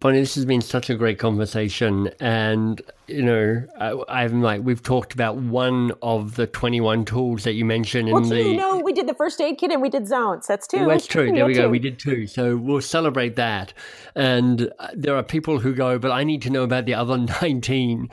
Bonnie, 0.00 0.18
this 0.20 0.34
has 0.34 0.44
been 0.44 0.60
such 0.60 0.90
a 0.90 0.96
great 0.96 1.18
conversation. 1.18 2.10
And, 2.20 2.82
you 3.06 3.22
know, 3.22 3.64
I, 3.80 4.24
I'm 4.24 4.42
like, 4.42 4.62
we've 4.62 4.82
talked 4.82 5.14
about 5.14 5.36
one 5.36 5.92
of 6.02 6.34
the 6.34 6.46
21 6.48 7.04
tools 7.04 7.44
that 7.44 7.52
you 7.52 7.64
mentioned 7.64 8.08
in 8.08 8.14
Well, 8.14 8.24
the. 8.24 8.42
you 8.42 8.56
know, 8.56 8.80
we 8.80 8.92
did 8.92 9.06
the 9.06 9.14
first 9.14 9.40
aid 9.40 9.56
kit 9.56 9.70
and 9.70 9.80
we 9.80 9.88
did 9.88 10.06
zones. 10.08 10.46
That's 10.46 10.66
two. 10.66 10.84
That's 10.84 11.06
true. 11.06 11.32
There 11.32 11.46
we 11.46 11.54
go. 11.54 11.62
two. 11.62 11.70
We 11.70 11.78
did 11.78 11.98
two. 11.98 12.26
So 12.26 12.56
we'll 12.56 12.80
celebrate 12.82 13.36
that. 13.36 13.72
And 14.16 14.70
uh, 14.78 14.88
there 14.94 15.16
are 15.16 15.22
people 15.22 15.60
who 15.60 15.72
go, 15.74 15.98
but 15.98 16.10
I 16.10 16.24
need 16.24 16.42
to 16.42 16.50
know 16.50 16.64
about 16.64 16.86
the 16.86 16.94
other 16.94 17.16
19. 17.42 18.10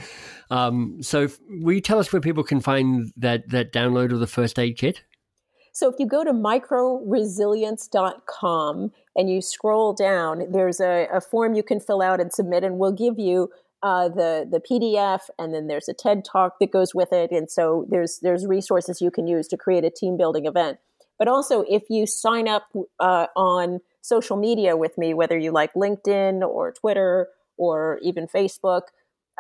Um, 0.51 1.01
so 1.01 1.29
will 1.49 1.73
you 1.73 1.81
tell 1.81 1.97
us 1.97 2.11
where 2.11 2.21
people 2.21 2.43
can 2.43 2.59
find 2.59 3.13
that, 3.15 3.47
that 3.49 3.71
download 3.71 4.11
of 4.11 4.19
the 4.19 4.27
first 4.27 4.59
aid 4.59 4.77
kit? 4.77 5.01
So 5.71 5.89
if 5.89 5.95
you 5.97 6.05
go 6.05 6.25
to 6.25 6.33
microresilience.com 6.33 8.91
and 9.15 9.29
you 9.29 9.41
scroll 9.41 9.93
down, 9.93 10.51
there's 10.51 10.81
a, 10.81 11.07
a 11.11 11.21
form 11.21 11.53
you 11.53 11.63
can 11.63 11.79
fill 11.79 12.01
out 12.01 12.19
and 12.19 12.33
submit, 12.33 12.65
and 12.65 12.77
we'll 12.77 12.91
give 12.91 13.17
you 13.17 13.49
uh, 13.81 14.09
the 14.09 14.45
the 14.49 14.59
PDF, 14.59 15.29
and 15.39 15.53
then 15.53 15.67
there's 15.67 15.87
a 15.87 15.93
TED 15.93 16.25
talk 16.25 16.59
that 16.59 16.71
goes 16.71 16.93
with 16.93 17.13
it, 17.13 17.31
and 17.31 17.49
so 17.49 17.85
there's 17.89 18.19
there's 18.19 18.45
resources 18.45 19.01
you 19.01 19.09
can 19.09 19.27
use 19.27 19.47
to 19.47 19.55
create 19.57 19.85
a 19.85 19.89
team 19.89 20.17
building 20.17 20.45
event. 20.45 20.77
But 21.17 21.29
also, 21.29 21.63
if 21.69 21.83
you 21.89 22.05
sign 22.05 22.47
up 22.47 22.67
uh, 22.99 23.25
on 23.35 23.79
social 24.01 24.37
media 24.37 24.77
with 24.77 24.97
me, 24.97 25.13
whether 25.13 25.37
you 25.37 25.51
like 25.51 25.73
LinkedIn 25.73 26.41
or 26.47 26.71
Twitter 26.73 27.27
or 27.57 27.99
even 28.01 28.27
Facebook 28.27 28.83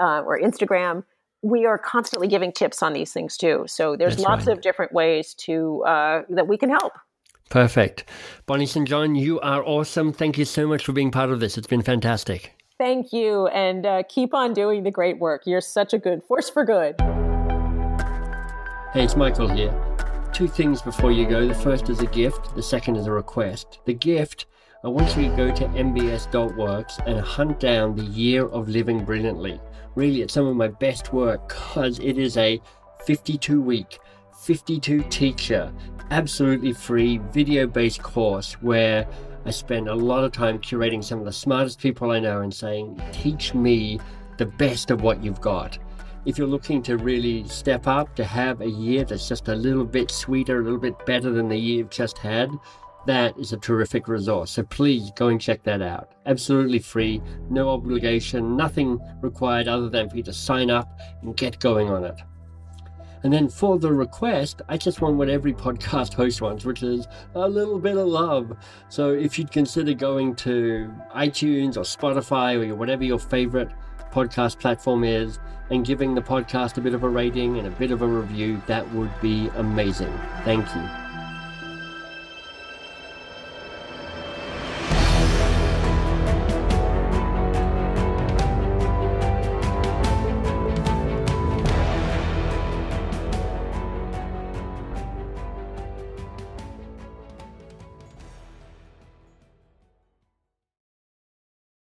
uh, 0.01 0.21
or 0.21 0.39
Instagram, 0.39 1.03
we 1.41 1.65
are 1.65 1.77
constantly 1.77 2.27
giving 2.27 2.51
tips 2.51 2.83
on 2.83 2.93
these 2.93 3.13
things 3.13 3.37
too. 3.37 3.63
So 3.67 3.95
there's 3.95 4.15
That's 4.17 4.27
lots 4.27 4.47
right. 4.47 4.57
of 4.57 4.61
different 4.61 4.91
ways 4.91 5.33
to 5.35 5.83
uh, 5.85 6.23
that 6.29 6.47
we 6.47 6.57
can 6.57 6.69
help. 6.69 6.93
Perfect. 7.49 8.05
Bonnie 8.45 8.65
St. 8.65 8.87
John, 8.87 9.15
you 9.15 9.39
are 9.41 9.63
awesome. 9.65 10.13
Thank 10.13 10.37
you 10.37 10.45
so 10.45 10.67
much 10.67 10.85
for 10.85 10.93
being 10.93 11.11
part 11.11 11.31
of 11.31 11.39
this. 11.39 11.57
It's 11.57 11.67
been 11.67 11.81
fantastic. 11.81 12.53
Thank 12.77 13.13
you, 13.13 13.47
and 13.47 13.85
uh, 13.85 14.03
keep 14.09 14.33
on 14.33 14.53
doing 14.53 14.83
the 14.83 14.89
great 14.89 15.19
work. 15.19 15.43
You're 15.45 15.61
such 15.61 15.93
a 15.93 15.99
good 15.99 16.23
force 16.23 16.49
for 16.49 16.65
good. 16.65 16.95
Hey, 18.93 19.03
it's 19.03 19.15
Michael 19.15 19.47
here. 19.47 19.73
Two 20.33 20.47
things 20.47 20.81
before 20.81 21.11
you 21.11 21.27
go. 21.27 21.47
The 21.47 21.53
first 21.53 21.89
is 21.89 21.99
a 21.99 22.07
gift, 22.07 22.55
the 22.55 22.63
second 22.63 22.95
is 22.95 23.05
a 23.05 23.11
request. 23.11 23.79
The 23.85 23.93
gift, 23.93 24.47
I 24.83 24.87
want 24.87 25.15
you 25.15 25.29
to 25.29 25.35
go 25.35 25.53
to 25.53 25.65
mbs.works 25.65 26.99
and 27.05 27.19
hunt 27.19 27.59
down 27.59 27.95
the 27.95 28.03
year 28.03 28.47
of 28.47 28.67
living 28.67 29.05
brilliantly. 29.05 29.59
Really, 29.95 30.21
it's 30.21 30.33
some 30.33 30.47
of 30.47 30.55
my 30.55 30.69
best 30.69 31.11
work 31.11 31.49
because 31.49 31.99
it 31.99 32.17
is 32.17 32.37
a 32.37 32.61
52 33.05 33.61
week, 33.61 33.99
52 34.41 35.03
teacher, 35.09 35.71
absolutely 36.11 36.71
free 36.71 37.17
video 37.31 37.67
based 37.67 38.01
course 38.01 38.53
where 38.61 39.05
I 39.45 39.51
spend 39.51 39.89
a 39.89 39.95
lot 39.95 40.23
of 40.23 40.31
time 40.31 40.59
curating 40.59 41.03
some 41.03 41.19
of 41.19 41.25
the 41.25 41.33
smartest 41.33 41.79
people 41.79 42.11
I 42.11 42.19
know 42.19 42.41
and 42.41 42.53
saying, 42.53 43.01
teach 43.11 43.53
me 43.53 43.99
the 44.37 44.45
best 44.45 44.91
of 44.91 45.01
what 45.01 45.21
you've 45.21 45.41
got. 45.41 45.77
If 46.25 46.37
you're 46.37 46.47
looking 46.47 46.81
to 46.83 46.97
really 46.97 47.45
step 47.47 47.87
up, 47.87 48.15
to 48.15 48.23
have 48.23 48.61
a 48.61 48.69
year 48.69 49.03
that's 49.03 49.27
just 49.27 49.49
a 49.49 49.55
little 49.55 49.83
bit 49.83 50.09
sweeter, 50.09 50.59
a 50.59 50.63
little 50.63 50.79
bit 50.79 51.05
better 51.05 51.31
than 51.31 51.49
the 51.49 51.57
year 51.57 51.79
you've 51.79 51.89
just 51.89 52.17
had, 52.19 52.49
that 53.07 53.37
is 53.37 53.53
a 53.53 53.57
terrific 53.57 54.07
resource. 54.07 54.51
So 54.51 54.63
please 54.63 55.11
go 55.15 55.27
and 55.27 55.41
check 55.41 55.63
that 55.63 55.81
out. 55.81 56.13
Absolutely 56.25 56.79
free, 56.79 57.21
no 57.49 57.69
obligation, 57.69 58.55
nothing 58.55 58.99
required 59.21 59.67
other 59.67 59.89
than 59.89 60.09
for 60.09 60.17
you 60.17 60.23
to 60.23 60.33
sign 60.33 60.69
up 60.69 60.99
and 61.21 61.35
get 61.35 61.59
going 61.59 61.89
on 61.89 62.03
it. 62.03 62.21
And 63.23 63.31
then 63.31 63.49
for 63.49 63.77
the 63.77 63.93
request, 63.93 64.61
I 64.67 64.77
just 64.77 65.01
want 65.01 65.17
what 65.17 65.29
every 65.29 65.53
podcast 65.67 66.13
host 66.13 66.41
wants, 66.41 66.65
which 66.65 66.83
is 66.83 67.07
a 67.35 67.47
little 67.47 67.79
bit 67.79 67.97
of 67.97 68.07
love. 68.07 68.57
So 68.89 69.11
if 69.11 69.37
you'd 69.37 69.51
consider 69.51 69.93
going 69.93 70.35
to 70.37 70.91
iTunes 71.15 71.77
or 71.77 71.81
Spotify 71.81 72.67
or 72.69 72.75
whatever 72.75 73.03
your 73.03 73.19
favorite 73.19 73.69
podcast 74.11 74.59
platform 74.59 75.03
is 75.03 75.39
and 75.69 75.85
giving 75.85 76.15
the 76.15 76.21
podcast 76.21 76.77
a 76.77 76.81
bit 76.81 76.93
of 76.93 77.03
a 77.03 77.09
rating 77.09 77.57
and 77.57 77.67
a 77.67 77.71
bit 77.71 77.91
of 77.91 78.01
a 78.01 78.07
review, 78.07 78.61
that 78.67 78.91
would 78.93 79.11
be 79.21 79.47
amazing. 79.55 80.11
Thank 80.43 80.67
you. 80.75 81.10